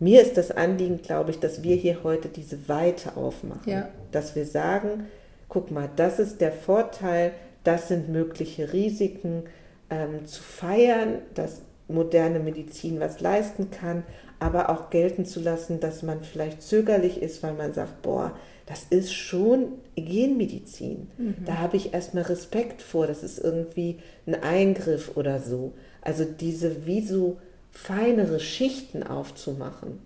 mir 0.00 0.22
ist 0.22 0.36
das 0.36 0.50
Anliegen, 0.50 1.02
glaube 1.02 1.30
ich, 1.30 1.40
dass 1.40 1.62
wir 1.62 1.76
hier 1.76 2.04
heute 2.04 2.28
diese 2.28 2.68
Weite 2.68 3.16
aufmachen. 3.16 3.70
Ja. 3.70 3.88
Dass 4.12 4.36
wir 4.36 4.46
sagen, 4.46 5.06
guck 5.48 5.70
mal, 5.70 5.88
das 5.96 6.18
ist 6.18 6.40
der 6.40 6.52
Vorteil, 6.52 7.32
das 7.64 7.88
sind 7.88 8.08
mögliche 8.08 8.72
Risiken, 8.72 9.44
ähm, 9.90 10.26
zu 10.26 10.42
feiern, 10.42 11.22
dass 11.34 11.62
moderne 11.88 12.38
Medizin 12.38 13.00
was 13.00 13.20
leisten 13.20 13.70
kann, 13.70 14.04
aber 14.38 14.70
auch 14.70 14.90
gelten 14.90 15.24
zu 15.24 15.40
lassen, 15.40 15.80
dass 15.80 16.02
man 16.02 16.22
vielleicht 16.22 16.62
zögerlich 16.62 17.22
ist, 17.22 17.42
weil 17.42 17.54
man 17.54 17.72
sagt, 17.72 18.02
boah, 18.02 18.36
das 18.66 18.84
ist 18.90 19.14
schon 19.14 19.72
Genmedizin. 19.96 21.08
Mhm. 21.16 21.36
Da 21.46 21.58
habe 21.58 21.76
ich 21.76 21.94
erstmal 21.94 22.24
Respekt 22.24 22.82
vor, 22.82 23.06
das 23.06 23.22
ist 23.22 23.38
irgendwie 23.38 23.98
ein 24.26 24.34
Eingriff 24.34 25.16
oder 25.16 25.40
so. 25.40 25.72
Also 26.02 26.24
diese 26.24 26.86
wie 26.86 27.00
so 27.00 27.38
feinere 27.70 28.40
Schichten 28.40 29.02
aufzumachen 29.02 29.98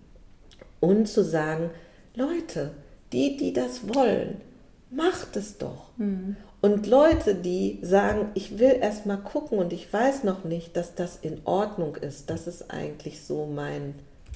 und 0.79 1.07
zu 1.07 1.23
sagen, 1.23 1.71
Leute, 2.15 2.71
die, 3.11 3.37
die 3.37 3.53
das 3.53 3.93
wollen, 3.93 4.41
macht 4.89 5.35
es 5.35 5.57
doch. 5.57 5.89
Mhm. 5.97 6.37
Und 6.63 6.87
Leute, 6.87 7.35
die 7.35 7.77
sagen, 7.81 8.29
ich 8.35 8.57
will 8.57 8.77
erst 8.79 9.05
mal 9.05 9.17
gucken 9.17 9.57
und 9.57 9.73
ich 9.73 9.91
weiß 9.91 10.23
noch 10.23 10.45
nicht, 10.45 10.77
dass 10.77 10.95
das 10.95 11.19
in 11.21 11.41
Ordnung 11.43 11.97
ist, 11.97 12.29
das 12.29 12.47
ist 12.47 12.71
eigentlich 12.71 13.21
so 13.21 13.45
mein 13.53 13.95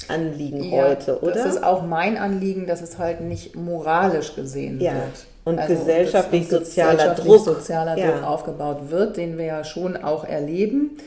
Anliegen 0.09 0.61
ja, 0.61 0.89
heute, 0.89 1.21
oder? 1.21 1.35
Das 1.35 1.45
ist 1.45 1.63
auch 1.63 1.83
mein 1.83 2.17
Anliegen, 2.17 2.67
dass 2.67 2.81
es 2.81 2.97
halt 2.97 3.21
nicht 3.21 3.55
moralisch 3.55 4.35
gesehen 4.35 4.81
ja. 4.81 4.95
wird. 4.95 5.25
Und 5.45 5.57
also 5.57 5.73
gesellschaftlich 5.73 6.49
sozialer 6.49 6.95
gesellschaftlich 6.95 7.27
Druck, 7.27 7.45
sozialer 7.45 7.97
ja. 7.97 8.11
Druck 8.11 8.23
aufgebaut 8.23 8.89
wird, 8.89 9.15
den 9.15 9.37
wir 9.37 9.45
ja 9.45 9.63
schon 9.63 9.95
auch 9.95 10.25
erleben. 10.25 10.97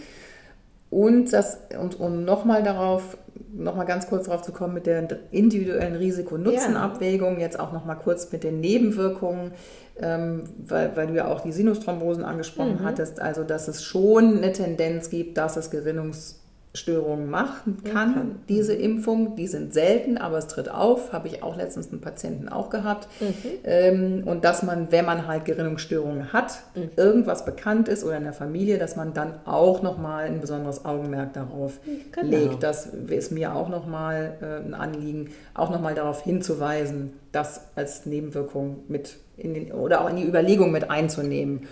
Und 0.90 1.32
das, 1.32 1.58
und 1.80 2.00
um 2.00 2.24
nochmal 2.24 2.64
darauf, 2.64 3.16
nochmal 3.52 3.86
ganz 3.86 4.08
kurz 4.08 4.26
darauf 4.26 4.42
zu 4.42 4.50
kommen 4.52 4.74
mit 4.74 4.86
der 4.86 5.06
individuellen 5.30 5.94
Risiko-Nutzen-Abwägung, 5.94 7.38
jetzt 7.38 7.60
auch 7.60 7.72
nochmal 7.72 7.96
kurz 7.96 8.30
mit 8.32 8.42
den 8.42 8.60
Nebenwirkungen, 8.60 9.52
ähm, 10.00 10.44
weil, 10.66 10.96
weil 10.96 11.06
du 11.06 11.14
ja 11.14 11.28
auch 11.28 11.40
die 11.40 11.52
Sinusthrombosen 11.52 12.24
angesprochen 12.24 12.80
mhm. 12.80 12.84
hattest, 12.84 13.20
also 13.20 13.44
dass 13.44 13.68
es 13.68 13.84
schon 13.84 14.38
eine 14.38 14.52
Tendenz 14.52 15.10
gibt, 15.10 15.38
dass 15.38 15.56
es 15.56 15.70
Gerinnungs 15.70 16.39
Störungen 16.72 17.28
machen 17.28 17.82
kann, 17.82 18.14
kann, 18.14 18.40
diese 18.48 18.74
Impfung. 18.74 19.34
Die 19.34 19.48
sind 19.48 19.74
selten, 19.74 20.18
aber 20.18 20.38
es 20.38 20.46
tritt 20.46 20.70
auf. 20.70 21.12
Habe 21.12 21.26
ich 21.26 21.42
auch 21.42 21.56
letztens 21.56 21.90
einen 21.90 22.00
Patienten 22.00 22.48
auch 22.48 22.70
gehabt. 22.70 23.08
Mhm. 23.20 23.34
Ähm, 23.64 24.22
und 24.24 24.44
dass 24.44 24.62
man, 24.62 24.92
wenn 24.92 25.04
man 25.04 25.26
halt 25.26 25.44
Gerinnungsstörungen 25.46 26.32
hat, 26.32 26.60
mhm. 26.76 26.90
irgendwas 26.96 27.44
bekannt 27.44 27.88
ist 27.88 28.04
oder 28.04 28.18
in 28.18 28.24
der 28.24 28.32
Familie, 28.32 28.78
dass 28.78 28.94
man 28.94 29.12
dann 29.14 29.34
auch 29.46 29.82
nochmal 29.82 30.26
ein 30.26 30.40
besonderes 30.40 30.84
Augenmerk 30.84 31.32
darauf 31.32 31.80
genau. 32.12 32.28
legt. 32.28 32.62
Das 32.62 32.86
ist 32.86 33.32
mir 33.32 33.54
auch 33.54 33.68
nochmal 33.68 34.38
äh, 34.40 34.64
ein 34.64 34.74
Anliegen, 34.74 35.30
auch 35.54 35.70
nochmal 35.70 35.94
darauf 35.96 36.22
hinzuweisen, 36.22 37.14
das 37.32 37.62
als 37.74 38.06
Nebenwirkung 38.06 38.84
mit 38.86 39.16
in 39.36 39.54
den, 39.54 39.72
oder 39.72 40.02
auch 40.02 40.10
in 40.10 40.16
die 40.16 40.26
Überlegung 40.26 40.70
mit 40.70 40.90
einzunehmen 40.90 41.66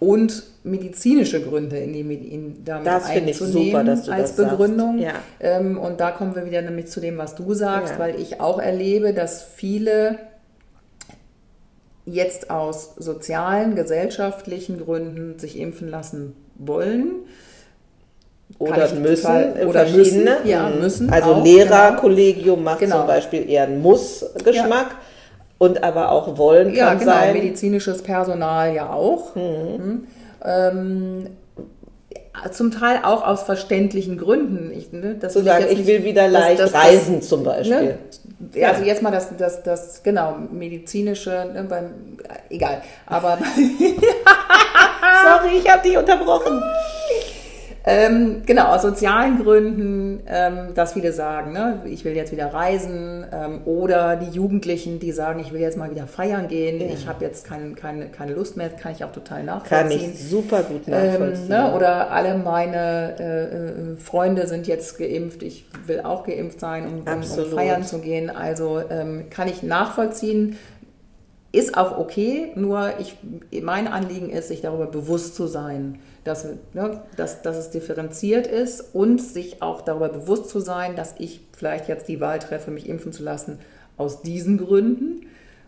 und 0.00 0.42
medizinische 0.64 1.42
Gründe 1.42 1.78
in 1.78 1.92
die 1.92 2.00
in, 2.00 2.64
damit 2.64 2.86
das 2.86 3.04
einzunehmen 3.04 3.96
super, 3.96 4.12
als 4.12 4.32
Begründung. 4.32 4.98
Ja. 4.98 5.12
Ähm, 5.38 5.78
und 5.78 6.00
da 6.00 6.10
kommen 6.10 6.34
wir 6.34 6.46
wieder 6.46 6.62
nämlich 6.62 6.88
zu 6.88 7.00
dem, 7.00 7.18
was 7.18 7.34
du 7.34 7.52
sagst, 7.52 7.94
ja. 7.94 7.98
weil 7.98 8.18
ich 8.18 8.40
auch 8.40 8.58
erlebe, 8.58 9.12
dass 9.12 9.42
viele 9.42 10.18
jetzt 12.06 12.50
aus 12.50 12.94
sozialen, 12.96 13.74
gesellschaftlichen 13.74 14.82
Gründen 14.82 15.38
sich 15.38 15.58
impfen 15.58 15.88
lassen 15.88 16.34
wollen. 16.56 17.12
Oder 18.58 18.92
müssen, 18.94 19.22
total, 19.22 19.66
oder 19.66 19.88
müssen, 19.88 20.28
ja, 20.44 20.68
mhm. 20.68 20.80
müssen. 20.80 21.10
Also 21.10 21.34
auch, 21.34 21.44
Lehrerkollegium 21.44 22.58
genau. 22.58 22.70
macht 22.70 22.80
genau. 22.80 22.98
zum 22.98 23.06
Beispiel 23.06 23.48
eher 23.48 23.64
einen 23.64 23.80
Muss-Geschmack. 23.80 24.90
Ja 24.90 24.98
und 25.60 25.84
aber 25.84 26.10
auch 26.10 26.38
wollen 26.38 26.68
kann 26.68 26.74
ja, 26.74 26.94
genau, 26.94 27.12
sein. 27.12 27.34
medizinisches 27.34 28.02
Personal 28.02 28.74
ja 28.74 28.94
auch. 28.94 29.36
Mhm. 29.36 29.42
Mhm. 29.42 30.06
Ähm, 30.42 31.26
zum 32.50 32.70
Teil 32.70 33.00
auch 33.02 33.26
aus 33.26 33.42
verständlichen 33.42 34.16
Gründen. 34.16 34.72
Ich, 34.74 34.90
ne, 34.90 35.18
Zu 35.18 35.42
sagen, 35.42 35.66
ich, 35.68 35.80
ich 35.80 35.86
will 35.86 36.02
wieder 36.04 36.28
leicht 36.28 36.60
das, 36.60 36.72
das, 36.72 36.82
reisen 36.82 37.20
zum 37.20 37.44
Beispiel. 37.44 37.82
Ne? 37.82 37.98
Ja. 38.54 38.70
Also 38.70 38.84
jetzt 38.84 39.02
mal 39.02 39.10
das, 39.10 39.36
das, 39.36 39.62
das 39.62 40.02
genau, 40.02 40.36
medizinische, 40.50 41.50
ne, 41.52 41.66
beim, 41.68 41.90
egal, 42.48 42.80
aber... 43.04 43.36
Sorry, 45.24 45.58
ich 45.58 45.70
habe 45.70 45.86
dich 45.86 45.98
unterbrochen. 45.98 46.62
Ähm, 47.84 48.42
genau, 48.44 48.66
aus 48.74 48.82
sozialen 48.82 49.42
Gründen, 49.42 50.20
ähm, 50.26 50.74
dass 50.74 50.92
viele 50.92 51.12
sagen, 51.12 51.52
ne, 51.52 51.80
ich 51.86 52.04
will 52.04 52.14
jetzt 52.14 52.30
wieder 52.30 52.52
reisen 52.52 53.24
ähm, 53.32 53.62
oder 53.64 54.16
die 54.16 54.30
Jugendlichen, 54.30 55.00
die 55.00 55.12
sagen, 55.12 55.40
ich 55.40 55.52
will 55.52 55.60
jetzt 55.60 55.78
mal 55.78 55.90
wieder 55.90 56.06
feiern 56.06 56.48
gehen, 56.48 56.80
ja. 56.80 56.88
ich 56.92 57.08
habe 57.08 57.24
jetzt 57.24 57.46
kein, 57.46 57.74
keine, 57.74 58.08
keine 58.08 58.34
Lust 58.34 58.58
mehr, 58.58 58.68
kann 58.68 58.92
ich 58.92 59.02
auch 59.02 59.12
total 59.12 59.44
nachvollziehen. 59.44 60.00
Kann 60.00 60.10
ich 60.12 60.28
super 60.28 60.62
gut 60.62 60.82
ähm, 60.88 60.92
nachvollziehen. 60.92 61.48
Ne, 61.48 61.72
oder 61.74 62.10
alle 62.10 62.36
meine 62.36 63.16
äh, 63.18 63.44
äh, 63.44 63.96
Freunde 63.96 64.46
sind 64.46 64.66
jetzt 64.66 64.98
geimpft, 64.98 65.42
ich 65.42 65.64
will 65.86 66.00
auch 66.00 66.24
geimpft 66.24 66.60
sein, 66.60 66.86
um, 66.86 67.00
um, 67.00 67.20
um 67.20 67.50
feiern 67.50 67.84
zu 67.84 68.00
gehen. 68.00 68.28
Also 68.28 68.82
ähm, 68.90 69.30
kann 69.30 69.48
ich 69.48 69.62
nachvollziehen, 69.62 70.58
ist 71.52 71.78
auch 71.78 71.98
okay, 71.98 72.52
nur 72.56 72.92
ich, 72.98 73.16
mein 73.62 73.88
Anliegen 73.88 74.28
ist, 74.28 74.48
sich 74.48 74.60
darüber 74.60 74.86
bewusst 74.86 75.34
zu 75.34 75.46
sein 75.46 75.98
dass, 76.24 76.44
ne, 76.74 77.02
dass, 77.16 77.42
dass 77.42 77.56
es 77.56 77.70
differenziert 77.70 78.46
ist 78.46 78.94
und 78.94 79.22
sich 79.22 79.62
auch 79.62 79.80
darüber 79.80 80.08
bewusst 80.08 80.50
zu 80.50 80.60
sein, 80.60 80.96
dass 80.96 81.14
ich 81.18 81.40
vielleicht 81.56 81.88
jetzt 81.88 82.08
die 82.08 82.20
Wahl 82.20 82.38
treffe, 82.38 82.70
mich 82.70 82.88
impfen 82.88 83.12
zu 83.12 83.22
lassen 83.22 83.58
aus 83.96 84.22
diesen 84.22 84.58
Gründen 84.58 85.26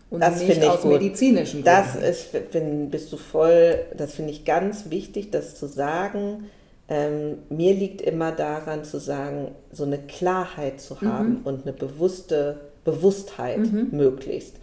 und 0.09 0.21
das 0.21 0.41
nicht 0.41 0.63
aus 0.63 0.81
gut. 0.81 0.93
medizinischen 0.93 1.63
Gründen. 1.63 1.65
Das 1.65 1.95
ist, 1.95 2.37
find, 2.51 2.91
bist 2.91 3.11
du 3.11 3.17
voll, 3.17 3.79
das 3.97 4.13
finde 4.13 4.31
ich 4.31 4.45
ganz 4.45 4.89
wichtig, 4.89 5.31
das 5.31 5.55
zu 5.55 5.67
sagen. 5.67 6.49
Ähm, 6.87 7.39
mir 7.49 7.73
liegt 7.73 8.01
immer 8.01 8.31
daran 8.31 8.83
zu 8.83 8.99
sagen, 8.99 9.51
so 9.71 9.83
eine 9.85 9.97
Klarheit 9.97 10.81
zu 10.81 11.01
haben 11.01 11.39
mhm. 11.39 11.45
und 11.45 11.63
eine 11.63 11.73
bewusste 11.73 12.59
Bewusstheit 12.83 13.59
mhm. 13.59 13.89
möglichst. 13.91 14.57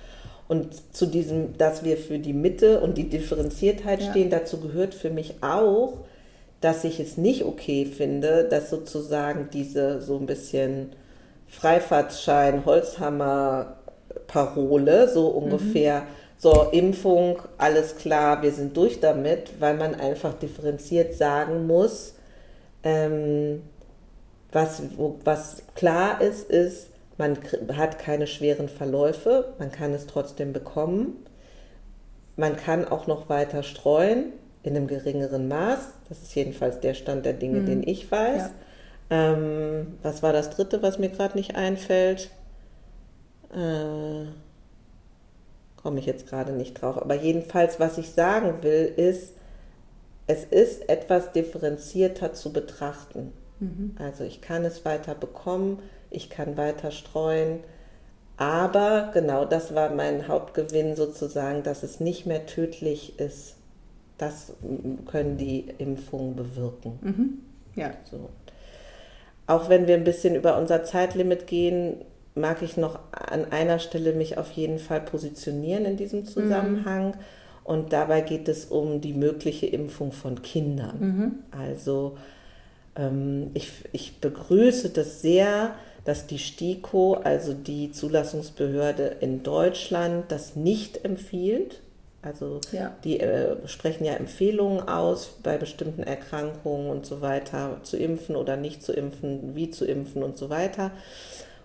Und 0.50 0.96
zu 0.96 1.06
diesem, 1.06 1.56
dass 1.58 1.84
wir 1.84 1.96
für 1.96 2.18
die 2.18 2.32
Mitte 2.32 2.80
und 2.80 2.98
die 2.98 3.08
Differenziertheit 3.08 4.02
ja. 4.02 4.10
stehen, 4.10 4.30
dazu 4.30 4.58
gehört 4.58 4.94
für 4.94 5.10
mich 5.10 5.36
auch, 5.42 5.98
dass 6.60 6.82
ich 6.82 6.98
es 6.98 7.16
nicht 7.16 7.44
okay 7.44 7.84
finde, 7.84 8.48
dass 8.50 8.68
sozusagen 8.68 9.48
diese 9.52 10.02
so 10.02 10.18
ein 10.18 10.26
bisschen 10.26 10.90
Freifahrtschein, 11.46 12.64
Holzhammer 12.64 13.76
Parole, 14.26 15.08
so 15.08 15.28
ungefähr, 15.28 16.00
mhm. 16.00 16.06
so 16.36 16.66
Impfung, 16.72 17.38
alles 17.56 17.94
klar, 17.94 18.42
wir 18.42 18.50
sind 18.50 18.76
durch 18.76 18.98
damit, 18.98 19.52
weil 19.60 19.76
man 19.76 19.94
einfach 19.94 20.34
differenziert 20.34 21.14
sagen 21.14 21.68
muss, 21.68 22.14
ähm, 22.82 23.62
was, 24.50 24.82
wo, 24.96 25.14
was 25.22 25.62
klar 25.76 26.20
ist, 26.20 26.50
ist, 26.50 26.89
man 27.20 27.38
hat 27.76 27.98
keine 27.98 28.26
schweren 28.26 28.68
Verläufe, 28.68 29.52
man 29.58 29.70
kann 29.70 29.92
es 29.92 30.06
trotzdem 30.06 30.52
bekommen. 30.52 31.24
Man 32.36 32.56
kann 32.56 32.88
auch 32.88 33.06
noch 33.06 33.28
weiter 33.28 33.62
streuen 33.62 34.32
in 34.62 34.74
einem 34.74 34.86
geringeren 34.86 35.46
Maß. 35.46 35.92
Das 36.08 36.22
ist 36.22 36.34
jedenfalls 36.34 36.80
der 36.80 36.94
Stand 36.94 37.26
der 37.26 37.34
Dinge, 37.34 37.60
mhm. 37.60 37.66
den 37.66 37.82
ich 37.86 38.10
weiß. 38.10 38.50
Ja. 39.10 39.32
Ähm, 39.32 39.98
was 40.02 40.22
war 40.22 40.32
das 40.32 40.50
dritte, 40.50 40.82
was 40.82 40.98
mir 40.98 41.10
gerade 41.10 41.36
nicht 41.36 41.56
einfällt? 41.56 42.30
Äh, 43.52 44.26
Komme 45.76 45.98
ich 45.98 46.06
jetzt 46.06 46.26
gerade 46.26 46.52
nicht 46.52 46.80
drauf. 46.80 47.00
Aber 47.00 47.14
jedenfalls, 47.14 47.78
was 47.78 47.98
ich 47.98 48.10
sagen 48.10 48.62
will, 48.62 48.92
ist, 48.96 49.34
es 50.26 50.44
ist 50.44 50.88
etwas 50.88 51.32
differenzierter 51.32 52.32
zu 52.32 52.52
betrachten. 52.52 53.32
Mhm. 53.60 53.94
Also 53.98 54.24
ich 54.24 54.40
kann 54.40 54.64
es 54.64 54.84
weiter 54.84 55.14
bekommen 55.14 55.78
ich 56.10 56.28
kann 56.28 56.56
weiter 56.56 56.90
streuen. 56.90 57.60
Aber 58.36 59.10
genau 59.12 59.44
das 59.44 59.74
war 59.74 59.90
mein 59.90 60.28
Hauptgewinn 60.28 60.96
sozusagen, 60.96 61.62
dass 61.62 61.82
es 61.82 62.00
nicht 62.00 62.26
mehr 62.26 62.46
tödlich 62.46 63.18
ist. 63.18 63.56
Das 64.18 64.54
können 65.06 65.36
die 65.36 65.66
Impfungen 65.78 66.36
bewirken. 66.36 66.98
Mhm. 67.00 67.38
Ja. 67.76 67.92
So. 68.10 68.30
Auch 69.46 69.68
wenn 69.68 69.86
wir 69.86 69.94
ein 69.94 70.04
bisschen 70.04 70.34
über 70.34 70.58
unser 70.58 70.84
Zeitlimit 70.84 71.46
gehen, 71.46 72.04
mag 72.34 72.62
ich 72.62 72.76
noch 72.76 72.98
an 73.12 73.50
einer 73.52 73.78
Stelle 73.78 74.12
mich 74.12 74.38
auf 74.38 74.52
jeden 74.52 74.78
Fall 74.78 75.00
positionieren 75.00 75.84
in 75.84 75.96
diesem 75.96 76.24
Zusammenhang. 76.24 77.08
Mhm. 77.08 77.14
Und 77.64 77.92
dabei 77.92 78.22
geht 78.22 78.48
es 78.48 78.64
um 78.64 79.00
die 79.00 79.12
mögliche 79.12 79.66
Impfung 79.66 80.12
von 80.12 80.42
Kindern. 80.42 80.98
Mhm. 80.98 81.34
Also 81.50 82.16
ich, 83.54 83.70
ich 83.92 84.18
begrüße 84.20 84.90
das 84.90 85.22
sehr, 85.22 85.74
dass 86.04 86.26
die 86.26 86.38
STIKO, 86.38 87.14
also 87.14 87.54
die 87.54 87.92
Zulassungsbehörde 87.92 89.16
in 89.20 89.42
Deutschland, 89.42 90.30
das 90.30 90.56
nicht 90.56 91.04
empfiehlt. 91.04 91.80
Also 92.22 92.60
ja. 92.72 92.94
die 93.02 93.20
äh, 93.20 93.56
sprechen 93.66 94.04
ja 94.04 94.14
Empfehlungen 94.14 94.86
aus, 94.86 95.36
bei 95.42 95.56
bestimmten 95.56 96.02
Erkrankungen 96.02 96.90
und 96.90 97.06
so 97.06 97.22
weiter 97.22 97.80
zu 97.82 97.96
impfen 97.96 98.36
oder 98.36 98.56
nicht 98.56 98.82
zu 98.82 98.92
impfen, 98.92 99.54
wie 99.54 99.70
zu 99.70 99.86
impfen 99.86 100.22
und 100.22 100.36
so 100.36 100.50
weiter. 100.50 100.90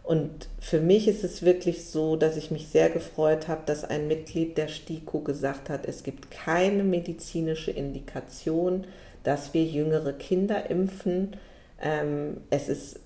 Und 0.03 0.47
für 0.59 0.79
mich 0.79 1.07
ist 1.07 1.23
es 1.23 1.41
wirklich 1.41 1.85
so, 1.85 2.15
dass 2.15 2.37
ich 2.37 2.51
mich 2.51 2.67
sehr 2.67 2.89
gefreut 2.89 3.47
habe, 3.47 3.63
dass 3.65 3.83
ein 3.83 4.07
Mitglied 4.07 4.57
der 4.57 4.67
STIKO 4.67 5.21
gesagt 5.21 5.69
hat, 5.69 5.87
es 5.87 6.03
gibt 6.03 6.29
keine 6.29 6.83
medizinische 6.83 7.71
Indikation, 7.71 8.85
dass 9.25 9.53
wir 9.53 9.65
jüngere 9.65 10.13
Kinder 10.13 10.69
impfen. 10.69 11.35
Ähm, 11.81 12.37
es 12.51 12.69
ist 12.69 12.99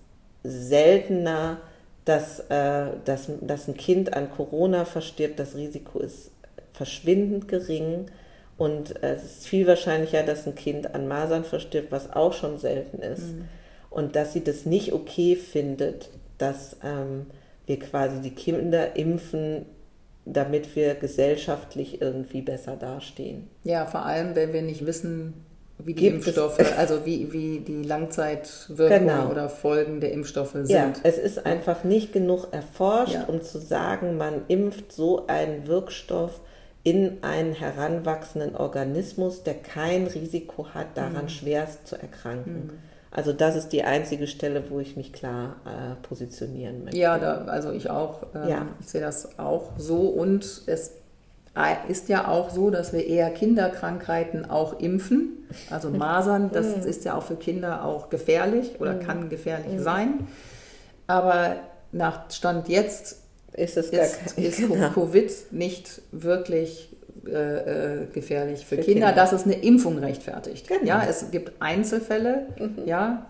seltener, 0.43 1.57
dass, 2.05 2.41
äh, 2.49 2.87
dass, 3.05 3.29
dass 3.41 3.67
ein 3.67 3.77
Kind 3.77 4.13
an 4.13 4.29
Corona 4.29 4.85
verstirbt. 4.85 5.39
Das 5.39 5.55
Risiko 5.55 5.99
ist 5.99 6.31
verschwindend 6.73 7.47
gering. 7.47 8.07
Und 8.57 9.01
äh, 9.01 9.13
es 9.13 9.23
ist 9.23 9.47
viel 9.47 9.65
wahrscheinlicher, 9.65 10.23
dass 10.23 10.45
ein 10.45 10.55
Kind 10.55 10.93
an 10.93 11.07
Masern 11.07 11.45
verstirbt, 11.45 11.91
was 11.91 12.11
auch 12.11 12.33
schon 12.33 12.59
selten 12.59 13.01
ist. 13.01 13.33
Mhm. 13.33 13.45
Und 13.89 14.15
dass 14.15 14.33
sie 14.33 14.43
das 14.43 14.65
nicht 14.65 14.93
okay 14.93 15.35
findet, 15.35 16.09
dass 16.37 16.75
ähm, 16.83 17.27
wir 17.65 17.79
quasi 17.79 18.19
die 18.21 18.35
Kinder 18.35 18.97
impfen, 18.97 19.65
damit 20.25 20.75
wir 20.75 20.95
gesellschaftlich 20.95 22.01
irgendwie 22.01 22.41
besser 22.41 22.75
dastehen. 22.75 23.47
Ja, 23.63 23.85
vor 23.85 24.05
allem, 24.05 24.35
wenn 24.35 24.51
wir 24.51 24.61
nicht 24.61 24.85
wissen, 24.85 25.33
wie 25.83 25.93
die 25.93 26.07
Impfstoffe, 26.07 26.59
es, 26.59 26.71
also 26.77 27.05
wie, 27.05 27.31
wie 27.31 27.59
die 27.59 27.83
Langzeitwirkungen 27.83 29.07
genau. 29.07 29.29
oder 29.29 29.49
Folgen 29.49 30.01
der 30.01 30.11
Impfstoffe 30.11 30.51
sind. 30.51 30.69
Ja, 30.69 30.93
es 31.03 31.17
ist 31.17 31.45
einfach 31.45 31.83
nicht 31.83 32.11
genug 32.11 32.49
erforscht, 32.51 33.15
ja. 33.15 33.23
um 33.25 33.41
zu 33.41 33.59
sagen, 33.59 34.17
man 34.17 34.41
impft 34.47 34.91
so 34.91 35.27
einen 35.27 35.67
Wirkstoff 35.67 36.41
in 36.83 37.23
einen 37.23 37.53
heranwachsenden 37.53 38.55
Organismus, 38.55 39.43
der 39.43 39.55
kein 39.55 40.07
Risiko 40.07 40.67
hat, 40.73 40.95
daran 40.95 41.23
mhm. 41.23 41.29
schwerst 41.29 41.87
zu 41.87 41.95
erkranken. 41.95 42.67
Mhm. 42.67 42.69
Also 43.11 43.33
das 43.33 43.55
ist 43.55 43.69
die 43.69 43.83
einzige 43.83 44.27
Stelle, 44.27 44.69
wo 44.69 44.79
ich 44.79 44.95
mich 44.95 45.13
klar 45.13 45.55
äh, 45.65 45.95
positionieren 46.07 46.83
möchte. 46.83 46.99
Ja, 46.99 47.17
da, 47.17 47.45
also 47.45 47.71
ich 47.71 47.89
auch. 47.89 48.27
Ähm, 48.35 48.47
ja. 48.47 48.67
Ich 48.79 48.87
sehe 48.87 49.01
das 49.01 49.39
auch 49.39 49.71
so 49.77 50.01
und 50.01 50.43
es 50.67 50.93
ist 51.87 52.09
ja 52.09 52.27
auch 52.27 52.49
so, 52.49 52.69
dass 52.69 52.93
wir 52.93 53.05
eher 53.05 53.29
Kinderkrankheiten 53.31 54.49
auch 54.49 54.79
impfen. 54.79 55.45
Also 55.69 55.89
Masern, 55.89 56.51
das 56.53 56.77
mhm. 56.77 56.83
ist 56.83 57.05
ja 57.05 57.15
auch 57.15 57.23
für 57.23 57.35
Kinder 57.35 57.83
auch 57.83 58.09
gefährlich 58.09 58.79
oder 58.79 58.93
mhm. 58.93 58.99
kann 58.99 59.29
gefährlich 59.29 59.73
mhm. 59.73 59.83
sein. 59.83 60.27
Aber 61.07 61.55
nach 61.91 62.31
Stand 62.31 62.69
jetzt 62.69 63.17
ist, 63.53 63.77
es 63.77 63.89
ist, 63.89 64.37
ist 64.37 64.57
genau. 64.57 64.89
Covid 64.89 65.31
nicht 65.51 66.01
wirklich 66.11 66.95
äh, 67.27 68.03
äh, 68.03 68.05
gefährlich 68.13 68.65
für, 68.65 68.75
für 68.75 68.81
Kinder, 68.81 69.07
Kinder, 69.07 69.11
dass 69.11 69.33
es 69.33 69.43
eine 69.43 69.55
Impfung 69.55 69.97
rechtfertigt. 69.97 70.67
Genau. 70.67 70.85
Ja, 70.85 71.03
es 71.07 71.31
gibt 71.31 71.61
Einzelfälle, 71.61 72.47
mhm. 72.57 72.85
ja, 72.85 73.25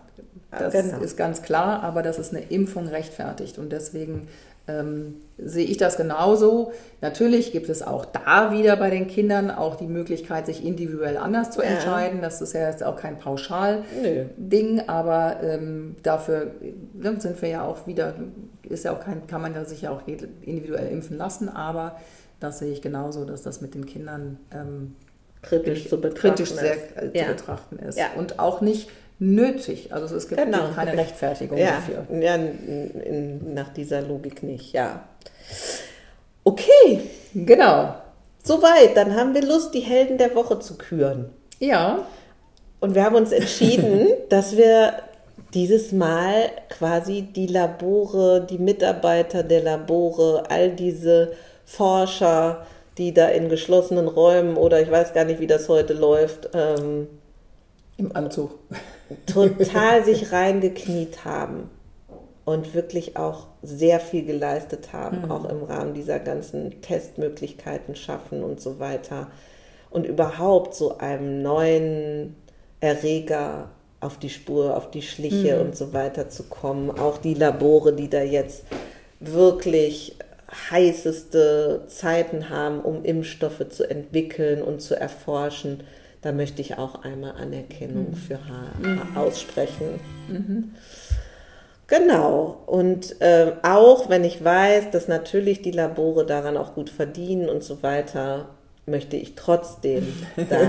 das 0.51 0.73
genau. 0.73 0.99
ist 0.99 1.17
ganz 1.17 1.41
klar, 1.41 1.83
aber 1.83 2.01
dass 2.01 2.17
es 2.17 2.31
eine 2.31 2.41
Impfung 2.41 2.87
rechtfertigt. 2.87 3.57
Und 3.57 3.71
deswegen 3.71 4.27
ähm, 4.69 5.15
sehe 5.37 5.65
ich 5.65 5.77
das 5.77 5.97
genauso. 5.97 6.71
Natürlich 7.01 7.51
gibt 7.51 7.69
es 7.69 7.81
auch 7.81 8.05
da 8.05 8.51
wieder 8.51 8.75
bei 8.75 8.89
den 8.89 9.07
Kindern 9.07 9.51
auch 9.51 9.75
die 9.75 9.87
Möglichkeit, 9.87 10.45
sich 10.45 10.63
individuell 10.63 11.17
anders 11.17 11.51
zu 11.51 11.61
entscheiden. 11.61 12.21
Das 12.21 12.41
ist 12.41 12.53
ja 12.53 12.69
jetzt 12.69 12.83
auch 12.83 12.97
kein 12.97 13.17
Pauschal-Ding, 13.17 14.83
aber 14.87 15.37
ähm, 15.41 15.95
dafür 16.03 16.51
ne, 16.93 17.19
sind 17.19 17.41
wir 17.41 17.49
ja 17.49 17.63
auch 17.63 17.87
wieder, 17.87 18.15
ist 18.63 18.85
ja 18.85 18.93
auch 18.93 18.99
kein, 18.99 19.25
kann 19.27 19.41
man 19.41 19.65
sich 19.65 19.81
ja 19.81 19.91
auch 19.91 20.01
individuell 20.07 20.87
impfen 20.89 21.17
lassen, 21.17 21.49
aber 21.49 21.97
das 22.39 22.59
sehe 22.59 22.71
ich 22.71 22.81
genauso, 22.81 23.25
dass 23.25 23.41
das 23.41 23.61
mit 23.61 23.73
den 23.73 23.85
Kindern 23.85 24.39
ähm, 24.53 24.95
kritisch, 25.41 25.89
zu 25.89 25.99
betrachten, 25.99 26.35
kritisch 26.35 26.51
sehr, 26.51 26.75
äh, 26.97 27.17
ja. 27.17 27.25
zu 27.25 27.31
betrachten 27.31 27.79
ist. 27.79 27.97
Ja. 27.97 28.07
Und 28.17 28.39
auch 28.39 28.61
nicht 28.61 28.89
nötig. 29.19 29.93
Also 29.93 30.15
es 30.15 30.27
gibt 30.27 30.41
genau. 30.41 30.69
keine 30.73 30.97
Rechtfertigung 30.97 31.57
ja. 31.57 31.75
dafür. 31.75 32.05
Ja, 32.19 32.35
in, 32.35 33.53
nach 33.53 33.69
dieser 33.69 34.01
Logik 34.01 34.43
nicht, 34.43 34.73
ja. 34.73 35.03
Okay. 36.43 37.01
Genau. 37.33 37.95
Soweit, 38.41 38.95
dann 38.95 39.15
haben 39.15 39.33
wir 39.33 39.43
Lust, 39.43 39.73
die 39.73 39.81
Helden 39.81 40.17
der 40.17 40.33
Woche 40.33 40.59
zu 40.59 40.77
küren. 40.77 41.29
Ja. 41.59 42.07
Und 42.79 42.95
wir 42.95 43.03
haben 43.03 43.15
uns 43.15 43.31
entschieden, 43.31 44.07
dass 44.29 44.55
wir 44.55 44.93
dieses 45.53 45.91
Mal 45.91 46.49
quasi 46.69 47.23
die 47.23 47.47
Labore, 47.47 48.45
die 48.49 48.57
Mitarbeiter 48.57 49.43
der 49.43 49.61
Labore, 49.61 50.43
all 50.49 50.71
diese 50.71 51.33
Forscher, 51.65 52.65
die 52.97 53.13
da 53.13 53.27
in 53.27 53.49
geschlossenen 53.49 54.07
Räumen 54.07 54.57
oder 54.57 54.81
ich 54.81 54.89
weiß 54.89 55.13
gar 55.13 55.25
nicht, 55.25 55.39
wie 55.39 55.47
das 55.47 55.69
heute 55.69 55.93
läuft, 55.93 56.49
ähm, 56.53 57.07
im 57.97 58.15
Anzug 58.15 58.51
total 59.25 60.03
sich 60.03 60.31
reingekniet 60.31 61.25
haben 61.25 61.69
und 62.45 62.73
wirklich 62.73 63.17
auch 63.17 63.47
sehr 63.61 63.99
viel 63.99 64.25
geleistet 64.25 64.93
haben, 64.93 65.23
mhm. 65.23 65.31
auch 65.31 65.45
im 65.45 65.63
Rahmen 65.63 65.93
dieser 65.93 66.19
ganzen 66.19 66.81
Testmöglichkeiten 66.81 67.95
schaffen 67.95 68.43
und 68.43 68.59
so 68.61 68.79
weiter. 68.79 69.27
Und 69.89 70.05
überhaupt 70.05 70.75
so 70.75 70.97
einem 70.97 71.41
neuen 71.41 72.35
Erreger 72.79 73.69
auf 73.99 74.17
die 74.17 74.29
Spur, 74.29 74.77
auf 74.77 74.89
die 74.91 75.01
Schliche 75.01 75.55
mhm. 75.55 75.61
und 75.61 75.77
so 75.77 75.93
weiter 75.93 76.29
zu 76.29 76.43
kommen. 76.43 76.89
Auch 76.91 77.17
die 77.17 77.33
Labore, 77.33 77.93
die 77.93 78.09
da 78.09 78.21
jetzt 78.21 78.63
wirklich 79.19 80.15
heißeste 80.71 81.83
Zeiten 81.87 82.49
haben, 82.49 82.79
um 82.81 83.03
Impfstoffe 83.03 83.67
zu 83.69 83.87
entwickeln 83.87 84.61
und 84.61 84.81
zu 84.81 84.99
erforschen 84.99 85.83
da 86.21 86.31
möchte 86.31 86.61
ich 86.61 86.77
auch 86.77 87.03
einmal 87.03 87.31
Anerkennung 87.31 88.11
mhm. 88.11 88.15
für 88.15 88.35
H 88.35 88.79
mhm. 88.79 89.17
aussprechen. 89.17 89.99
Mhm. 90.27 90.71
Genau. 91.87 92.61
Und 92.67 93.19
äh, 93.21 93.53
auch 93.63 94.09
wenn 94.09 94.23
ich 94.23 94.43
weiß, 94.43 94.91
dass 94.91 95.07
natürlich 95.07 95.61
die 95.61 95.71
Labore 95.71 96.25
daran 96.25 96.57
auch 96.57 96.75
gut 96.75 96.89
verdienen 96.89 97.49
und 97.49 97.63
so 97.63 97.81
weiter, 97.81 98.49
möchte 98.85 99.15
ich 99.17 99.35
trotzdem 99.35 100.13
da 100.49 100.59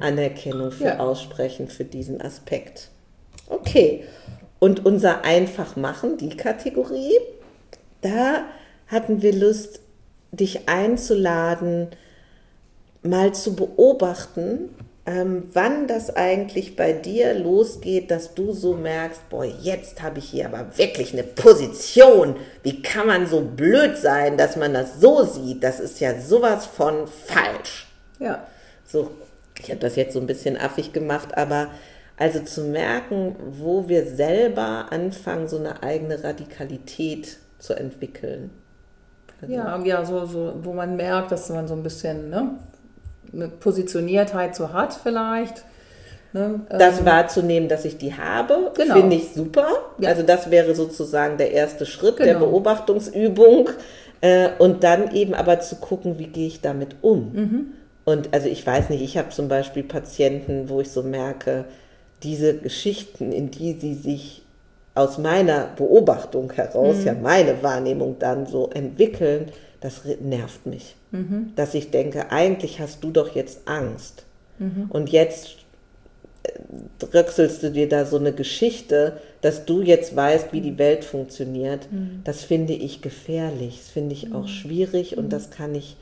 Anerkennung 0.00 0.70
für 0.70 0.84
ja. 0.84 0.98
aussprechen 0.98 1.68
für 1.68 1.84
diesen 1.84 2.20
Aspekt. 2.20 2.88
Okay. 3.48 4.04
Und 4.58 4.84
unser 4.84 5.24
Einfachmachen, 5.24 6.18
die 6.18 6.36
Kategorie, 6.36 7.16
da 8.02 8.44
hatten 8.86 9.22
wir 9.22 9.34
Lust, 9.34 9.80
dich 10.32 10.68
einzuladen, 10.68 11.88
mal 13.02 13.32
zu 13.32 13.54
beobachten, 13.54 14.70
ähm, 15.06 15.48
wann 15.54 15.86
das 15.86 16.14
eigentlich 16.14 16.76
bei 16.76 16.92
dir 16.92 17.34
losgeht, 17.34 18.10
dass 18.10 18.34
du 18.34 18.52
so 18.52 18.74
merkst, 18.74 19.28
boah, 19.30 19.44
jetzt 19.44 20.02
habe 20.02 20.18
ich 20.18 20.26
hier 20.26 20.46
aber 20.46 20.76
wirklich 20.76 21.12
eine 21.12 21.22
Position. 21.22 22.36
Wie 22.62 22.82
kann 22.82 23.06
man 23.06 23.26
so 23.26 23.40
blöd 23.40 23.96
sein, 23.96 24.36
dass 24.36 24.56
man 24.56 24.74
das 24.74 25.00
so 25.00 25.24
sieht? 25.24 25.64
Das 25.64 25.80
ist 25.80 26.00
ja 26.00 26.20
sowas 26.20 26.66
von 26.66 27.06
falsch. 27.06 27.88
Ja. 28.18 28.46
So, 28.84 29.10
ich 29.58 29.70
habe 29.70 29.80
das 29.80 29.96
jetzt 29.96 30.12
so 30.12 30.20
ein 30.20 30.26
bisschen 30.26 30.56
affig 30.56 30.92
gemacht, 30.92 31.36
aber 31.36 31.70
also 32.16 32.40
zu 32.40 32.64
merken, 32.64 33.34
wo 33.50 33.88
wir 33.88 34.04
selber 34.04 34.88
anfangen, 34.90 35.48
so 35.48 35.56
eine 35.56 35.82
eigene 35.82 36.22
Radikalität 36.22 37.38
zu 37.58 37.72
entwickeln. 37.72 38.50
Also 39.40 39.54
ja, 39.54 39.82
ja, 39.84 40.04
so, 40.04 40.26
so, 40.26 40.54
wo 40.62 40.74
man 40.74 40.96
merkt, 40.96 41.32
dass 41.32 41.48
man 41.48 41.66
so 41.66 41.74
ein 41.74 41.82
bisschen, 41.82 42.28
ne, 42.28 42.58
eine 43.32 43.48
Positioniertheit 43.48 44.54
so 44.54 44.72
hat 44.72 44.94
vielleicht. 44.94 45.64
Ne? 46.32 46.60
Das 46.68 47.00
ähm, 47.00 47.06
wahrzunehmen, 47.06 47.68
dass 47.68 47.84
ich 47.84 47.98
die 47.98 48.14
habe, 48.14 48.72
genau. 48.76 48.94
finde 48.94 49.16
ich 49.16 49.32
super. 49.34 49.68
Ja. 49.98 50.10
Also 50.10 50.22
das 50.22 50.50
wäre 50.50 50.74
sozusagen 50.74 51.38
der 51.38 51.52
erste 51.52 51.86
Schritt 51.86 52.18
genau. 52.18 52.28
der 52.28 52.38
Beobachtungsübung. 52.38 53.70
Äh, 54.20 54.50
und 54.58 54.84
dann 54.84 55.14
eben 55.14 55.34
aber 55.34 55.60
zu 55.60 55.76
gucken, 55.76 56.18
wie 56.18 56.26
gehe 56.26 56.46
ich 56.46 56.60
damit 56.60 56.96
um. 57.00 57.32
Mhm. 57.32 57.66
Und 58.04 58.34
also 58.34 58.48
ich 58.48 58.66
weiß 58.66 58.90
nicht, 58.90 59.02
ich 59.02 59.16
habe 59.16 59.30
zum 59.30 59.48
Beispiel 59.48 59.82
Patienten, 59.82 60.68
wo 60.68 60.80
ich 60.80 60.90
so 60.90 61.02
merke, 61.02 61.64
diese 62.22 62.56
Geschichten, 62.56 63.32
in 63.32 63.50
die 63.50 63.74
sie 63.74 63.94
sich 63.94 64.42
aus 64.94 65.18
meiner 65.18 65.68
Beobachtung 65.76 66.52
heraus, 66.52 66.98
mhm. 66.98 67.06
ja 67.06 67.14
meine 67.14 67.62
Wahrnehmung 67.62 68.16
dann 68.18 68.46
so 68.46 68.68
entwickeln, 68.70 69.46
das 69.80 70.02
nervt 70.20 70.66
mich. 70.66 70.96
Mhm. 71.10 71.52
Dass 71.56 71.74
ich 71.74 71.90
denke, 71.90 72.30
eigentlich 72.30 72.80
hast 72.80 73.02
du 73.02 73.10
doch 73.10 73.34
jetzt 73.34 73.66
Angst. 73.66 74.24
Mhm. 74.58 74.86
Und 74.88 75.10
jetzt 75.10 75.56
äh, 76.42 76.50
dröckselst 76.98 77.62
du 77.62 77.70
dir 77.70 77.88
da 77.88 78.04
so 78.04 78.18
eine 78.18 78.32
Geschichte, 78.32 79.18
dass 79.40 79.64
du 79.64 79.82
jetzt 79.82 80.14
weißt, 80.14 80.52
wie 80.52 80.60
die 80.60 80.78
Welt 80.78 81.04
funktioniert. 81.04 81.90
Mhm. 81.90 82.20
Das 82.24 82.44
finde 82.44 82.74
ich 82.74 83.02
gefährlich, 83.02 83.78
das 83.78 83.88
finde 83.88 84.14
ich 84.14 84.32
auch 84.32 84.42
mhm. 84.42 84.48
schwierig 84.48 85.16
und 85.16 85.26
mhm. 85.26 85.30
das 85.30 85.50
kann 85.50 85.74
ich 85.74 85.96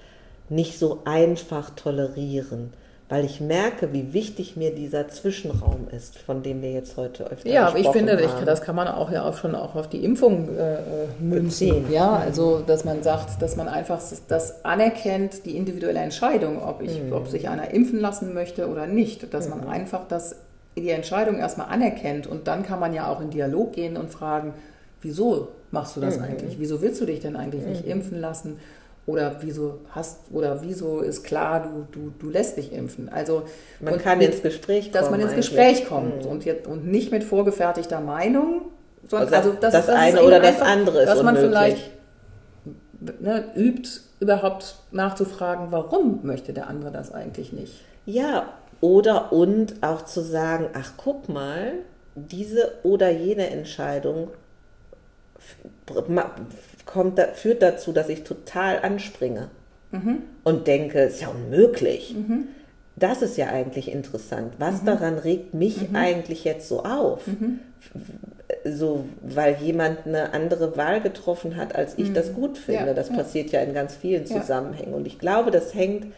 nicht 0.49 0.79
so 0.79 1.03
einfach 1.05 1.71
tolerieren 1.71 2.73
weil 3.09 3.25
ich 3.25 3.41
merke, 3.41 3.93
wie 3.95 4.13
wichtig 4.13 4.57
mir 4.57 4.75
dieser 4.75 5.09
Zwischenraum 5.09 5.89
ist, 5.91 6.19
von 6.19 6.43
dem 6.43 6.61
wir 6.61 6.73
jetzt 6.73 6.99
heute 6.99 7.25
öfter 7.31 7.49
Ja, 7.49 7.69
aber 7.69 7.79
ich 7.79 7.89
finde, 7.89 8.21
ich, 8.21 8.31
das 8.45 8.61
kann 8.61 8.77
man 8.77 8.87
auch 8.87 9.11
ja 9.11 9.27
auch 9.27 9.37
schon 9.37 9.55
auch 9.55 9.75
auf 9.77 9.89
die 9.89 10.05
Impfung 10.05 10.55
äh, 10.57 10.77
münzen. 11.19 11.91
Ja, 11.91 12.17
also 12.17 12.61
dass 12.61 12.85
man 12.85 13.03
sagt, 13.03 13.41
dass 13.41 13.57
man 13.57 13.67
einfach 13.67 14.03
das 14.29 14.65
anerkennt, 14.65 15.47
die 15.47 15.57
individuelle 15.57 16.01
Entscheidung, 16.01 16.63
ob 16.63 16.83
ich, 16.83 17.03
mhm. 17.03 17.13
ob 17.13 17.29
sich 17.29 17.49
einer 17.49 17.71
impfen 17.71 17.99
lassen 18.01 18.35
möchte 18.35 18.69
oder 18.69 18.87
nicht, 18.87 19.33
dass 19.33 19.49
mhm. 19.49 19.59
man 19.59 19.69
einfach 19.69 20.07
das 20.07 20.37
die 20.77 20.91
Entscheidung 20.91 21.39
erstmal 21.39 21.69
anerkennt 21.69 22.27
und 22.27 22.47
dann 22.47 22.63
kann 22.63 22.79
man 22.79 22.93
ja 22.93 23.11
auch 23.11 23.21
in 23.21 23.31
Dialog 23.31 23.73
gehen 23.73 23.97
und 23.97 24.11
fragen, 24.11 24.55
wieso 25.01 25.49
machst 25.71 25.97
du 25.97 26.01
das 26.01 26.19
mhm. 26.19 26.25
eigentlich? 26.25 26.59
Wieso 26.59 26.81
willst 26.83 27.01
du 27.01 27.07
dich 27.07 27.21
denn 27.21 27.37
eigentlich 27.37 27.65
nicht 27.65 27.85
mhm. 27.85 27.93
impfen 27.93 28.21
lassen? 28.21 28.59
Oder 29.09 29.37
wieso 29.41 29.79
hast 29.89 30.19
oder 30.31 30.61
wieso 30.61 31.01
ist 31.01 31.25
klar, 31.25 31.63
du, 31.63 31.87
du, 31.91 32.13
du 32.19 32.29
lässt 32.29 32.59
dich 32.59 32.75
impfen. 32.75 33.09
Also 33.09 33.45
man 33.81 33.97
kann 33.97 34.19
mit, 34.19 34.35
ins 34.35 34.43
Gespräch 34.43 34.93
kommen. 34.93 34.93
Dass 34.93 35.11
man 35.11 35.21
ins 35.21 35.35
Gespräch 35.35 35.87
kommt 35.89 36.27
mhm. 36.27 36.31
und, 36.31 36.45
jetzt, 36.45 36.67
und 36.67 36.87
nicht 36.87 37.11
mit 37.11 37.25
vorgefertigter 37.25 38.01
Meinung, 38.01 38.67
sondern 39.09 39.33
also, 39.33 39.49
also 39.49 39.61
das, 39.63 39.73
das, 39.73 39.87
das 39.87 39.97
eine 39.97 40.23
oder 40.23 40.41
das 40.41 40.61
andere 40.61 41.01
ist 41.01 41.07
Dass 41.07 41.23
man 41.23 41.37
vielleicht 41.39 41.91
ne, 43.01 43.45
übt, 43.57 43.89
überhaupt 44.21 44.77
nachzufragen, 44.91 45.69
warum 45.71 46.21
möchte 46.23 46.53
der 46.53 46.67
andere 46.67 46.93
das 46.93 47.11
eigentlich 47.11 47.55
nicht. 47.55 47.81
Ja, 48.05 48.53
oder 48.83 49.33
und 49.33 49.83
auch 49.83 50.05
zu 50.05 50.21
sagen, 50.21 50.69
ach 50.75 50.93
guck 50.99 51.31
mal, 51.31 51.73
diese 52.15 52.73
oder 52.83 53.09
jene 53.09 53.49
Entscheidung 53.49 54.29
kommt, 56.89 57.21
führt 57.35 57.63
dazu, 57.63 57.93
dass 57.93 58.09
ich 58.09 58.25
total 58.25 58.81
anspringe 58.81 59.51
mhm. 59.93 60.23
und 60.43 60.67
denke, 60.67 60.99
es 61.01 61.15
ist 61.15 61.21
ja 61.21 61.29
unmöglich. 61.29 62.15
Mhm. 62.17 62.49
Das 62.97 63.23
ist 63.23 63.37
ja 63.37 63.47
eigentlich 63.49 63.93
interessant. 63.93 64.55
Was 64.59 64.83
mhm. 64.83 64.87
daran 64.87 65.19
regt 65.19 65.55
mich 65.55 65.91
mhm. 65.91 65.97
eigentlich 65.97 66.43
jetzt 66.43 66.67
so 66.67 66.83
auf? 66.83 67.25
Mhm. 67.27 67.61
So, 68.65 69.05
weil 69.23 69.57
jemand 69.61 70.07
eine 70.07 70.33
andere 70.33 70.77
Wahl 70.77 71.01
getroffen 71.01 71.57
hat, 71.57 71.77
als 71.77 71.97
ich 71.97 72.13
das 72.13 72.31
mhm. 72.31 72.35
gut 72.35 72.59
finde. 72.59 72.87
Ja, 72.87 72.95
das 72.95 73.11
ja. 73.11 73.17
passiert 73.17 73.53
ja 73.53 73.61
in 73.61 73.75
ganz 73.75 73.95
vielen 73.95 74.27
Zusammenhängen. 74.27 74.95
Und 74.95 75.07
ich 75.07 75.19
glaube, 75.19 75.51
das 75.51 75.75
hängt 75.75 76.13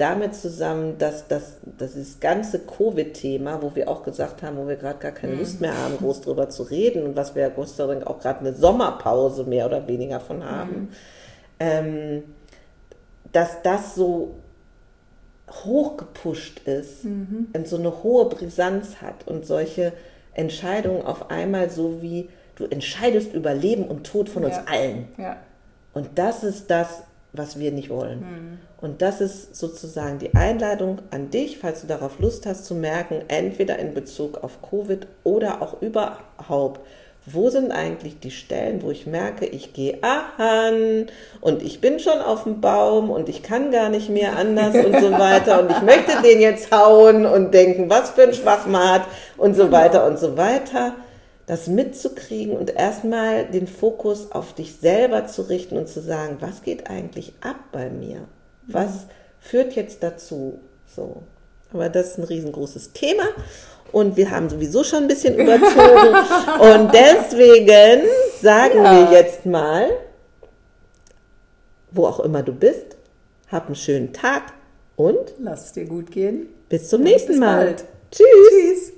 damit 0.00 0.34
zusammen, 0.34 0.96
dass 0.98 1.28
das, 1.28 1.58
das 1.78 1.94
ist 1.94 2.20
ganze 2.20 2.60
Covid-Thema, 2.60 3.60
wo 3.60 3.74
wir 3.74 3.88
auch 3.88 4.02
gesagt 4.02 4.42
haben, 4.42 4.56
wo 4.56 4.66
wir 4.66 4.76
gerade 4.76 4.98
gar 4.98 5.12
keine 5.12 5.34
Lust 5.34 5.60
mehr 5.60 5.76
haben, 5.76 5.98
groß 5.98 6.22
drüber 6.22 6.48
zu 6.48 6.62
reden 6.62 7.02
und 7.02 7.16
was 7.16 7.34
wir 7.34 7.50
Gott 7.50 7.68
sei 7.68 7.86
Dank 7.86 8.06
auch 8.06 8.18
gerade 8.18 8.40
eine 8.40 8.54
Sommerpause 8.54 9.44
mehr 9.44 9.66
oder 9.66 9.86
weniger 9.86 10.20
von 10.20 10.44
haben, 10.44 10.72
mhm. 10.72 10.88
ähm, 11.60 12.22
dass 13.32 13.62
das 13.62 13.94
so 13.94 14.36
hochgepusht 15.50 16.60
ist 16.60 17.04
mhm. 17.04 17.48
und 17.52 17.68
so 17.68 17.76
eine 17.76 18.02
hohe 18.02 18.28
Brisanz 18.28 19.02
hat 19.02 19.26
und 19.26 19.44
solche 19.44 19.92
Entscheidungen 20.32 21.02
auf 21.02 21.30
einmal 21.30 21.68
so 21.68 22.00
wie 22.00 22.28
du 22.54 22.64
entscheidest 22.64 23.34
über 23.34 23.52
Leben 23.52 23.84
und 23.84 24.04
Tod 24.04 24.28
von 24.28 24.44
ja. 24.44 24.48
uns 24.48 24.58
allen. 24.66 25.08
Ja. 25.18 25.36
Und 25.92 26.10
das 26.14 26.44
ist 26.44 26.70
das, 26.70 27.02
was 27.32 27.58
wir 27.58 27.72
nicht 27.72 27.90
wollen. 27.90 28.20
Mhm. 28.20 28.58
Und 28.80 29.02
das 29.02 29.20
ist 29.20 29.54
sozusagen 29.54 30.18
die 30.18 30.34
Einladung 30.34 30.98
an 31.10 31.30
dich, 31.30 31.58
falls 31.58 31.82
du 31.82 31.86
darauf 31.86 32.18
Lust 32.18 32.46
hast, 32.46 32.64
zu 32.64 32.74
merken, 32.74 33.22
entweder 33.28 33.78
in 33.78 33.92
Bezug 33.92 34.42
auf 34.42 34.62
Covid 34.62 35.06
oder 35.22 35.60
auch 35.60 35.82
überhaupt, 35.82 36.80
wo 37.26 37.50
sind 37.50 37.70
eigentlich 37.70 38.18
die 38.18 38.30
Stellen, 38.30 38.82
wo 38.82 38.90
ich 38.90 39.06
merke, 39.06 39.44
ich 39.44 39.74
gehe 39.74 39.98
an 40.02 41.06
und 41.42 41.62
ich 41.62 41.82
bin 41.82 41.98
schon 41.98 42.18
auf 42.18 42.44
dem 42.44 42.62
Baum 42.62 43.10
und 43.10 43.28
ich 43.28 43.42
kann 43.42 43.70
gar 43.70 43.90
nicht 43.90 44.08
mehr 44.08 44.36
anders 44.36 44.74
und 44.74 44.98
so 44.98 45.12
weiter. 45.12 45.60
Und 45.60 45.70
ich 45.70 45.82
möchte 45.82 46.22
den 46.22 46.40
jetzt 46.40 46.74
hauen 46.74 47.26
und 47.26 47.52
denken, 47.52 47.90
was 47.90 48.10
für 48.10 48.22
ein 48.22 48.34
Schwachmat 48.34 49.02
und 49.36 49.54
so 49.54 49.70
weiter 49.70 50.06
und 50.06 50.18
so 50.18 50.38
weiter. 50.38 50.94
Das 51.46 51.66
mitzukriegen 51.66 52.56
und 52.56 52.74
erstmal 52.74 53.44
den 53.44 53.66
Fokus 53.66 54.32
auf 54.32 54.54
dich 54.54 54.76
selber 54.76 55.26
zu 55.26 55.42
richten 55.42 55.76
und 55.76 55.88
zu 55.88 56.00
sagen, 56.00 56.38
was 56.40 56.62
geht 56.62 56.88
eigentlich 56.88 57.34
ab 57.42 57.56
bei 57.72 57.90
mir? 57.90 58.28
Was 58.72 59.06
führt 59.40 59.74
jetzt 59.74 60.02
dazu? 60.02 60.60
So. 60.94 61.22
Aber 61.72 61.88
das 61.88 62.12
ist 62.12 62.18
ein 62.18 62.24
riesengroßes 62.24 62.92
Thema 62.92 63.24
und 63.92 64.16
wir 64.16 64.30
haben 64.30 64.48
sowieso 64.48 64.84
schon 64.84 65.04
ein 65.04 65.08
bisschen 65.08 65.34
überzogen 65.34 66.14
und 66.60 66.92
deswegen 66.92 68.08
sagen 68.40 68.84
ja. 68.84 69.10
wir 69.10 69.18
jetzt 69.18 69.46
mal, 69.46 69.88
wo 71.90 72.06
auch 72.06 72.20
immer 72.20 72.42
du 72.42 72.52
bist, 72.52 72.96
hab 73.48 73.66
einen 73.66 73.76
schönen 73.76 74.12
Tag 74.12 74.52
und 74.96 75.34
lass 75.38 75.66
es 75.66 75.72
dir 75.72 75.86
gut 75.86 76.10
gehen. 76.10 76.48
Bis 76.68 76.88
zum 76.88 77.02
nächsten 77.02 77.32
bis 77.32 77.40
Mal. 77.40 77.64
Bald. 77.66 77.84
Tschüss. 78.10 78.26
Tschüss. 78.50 78.92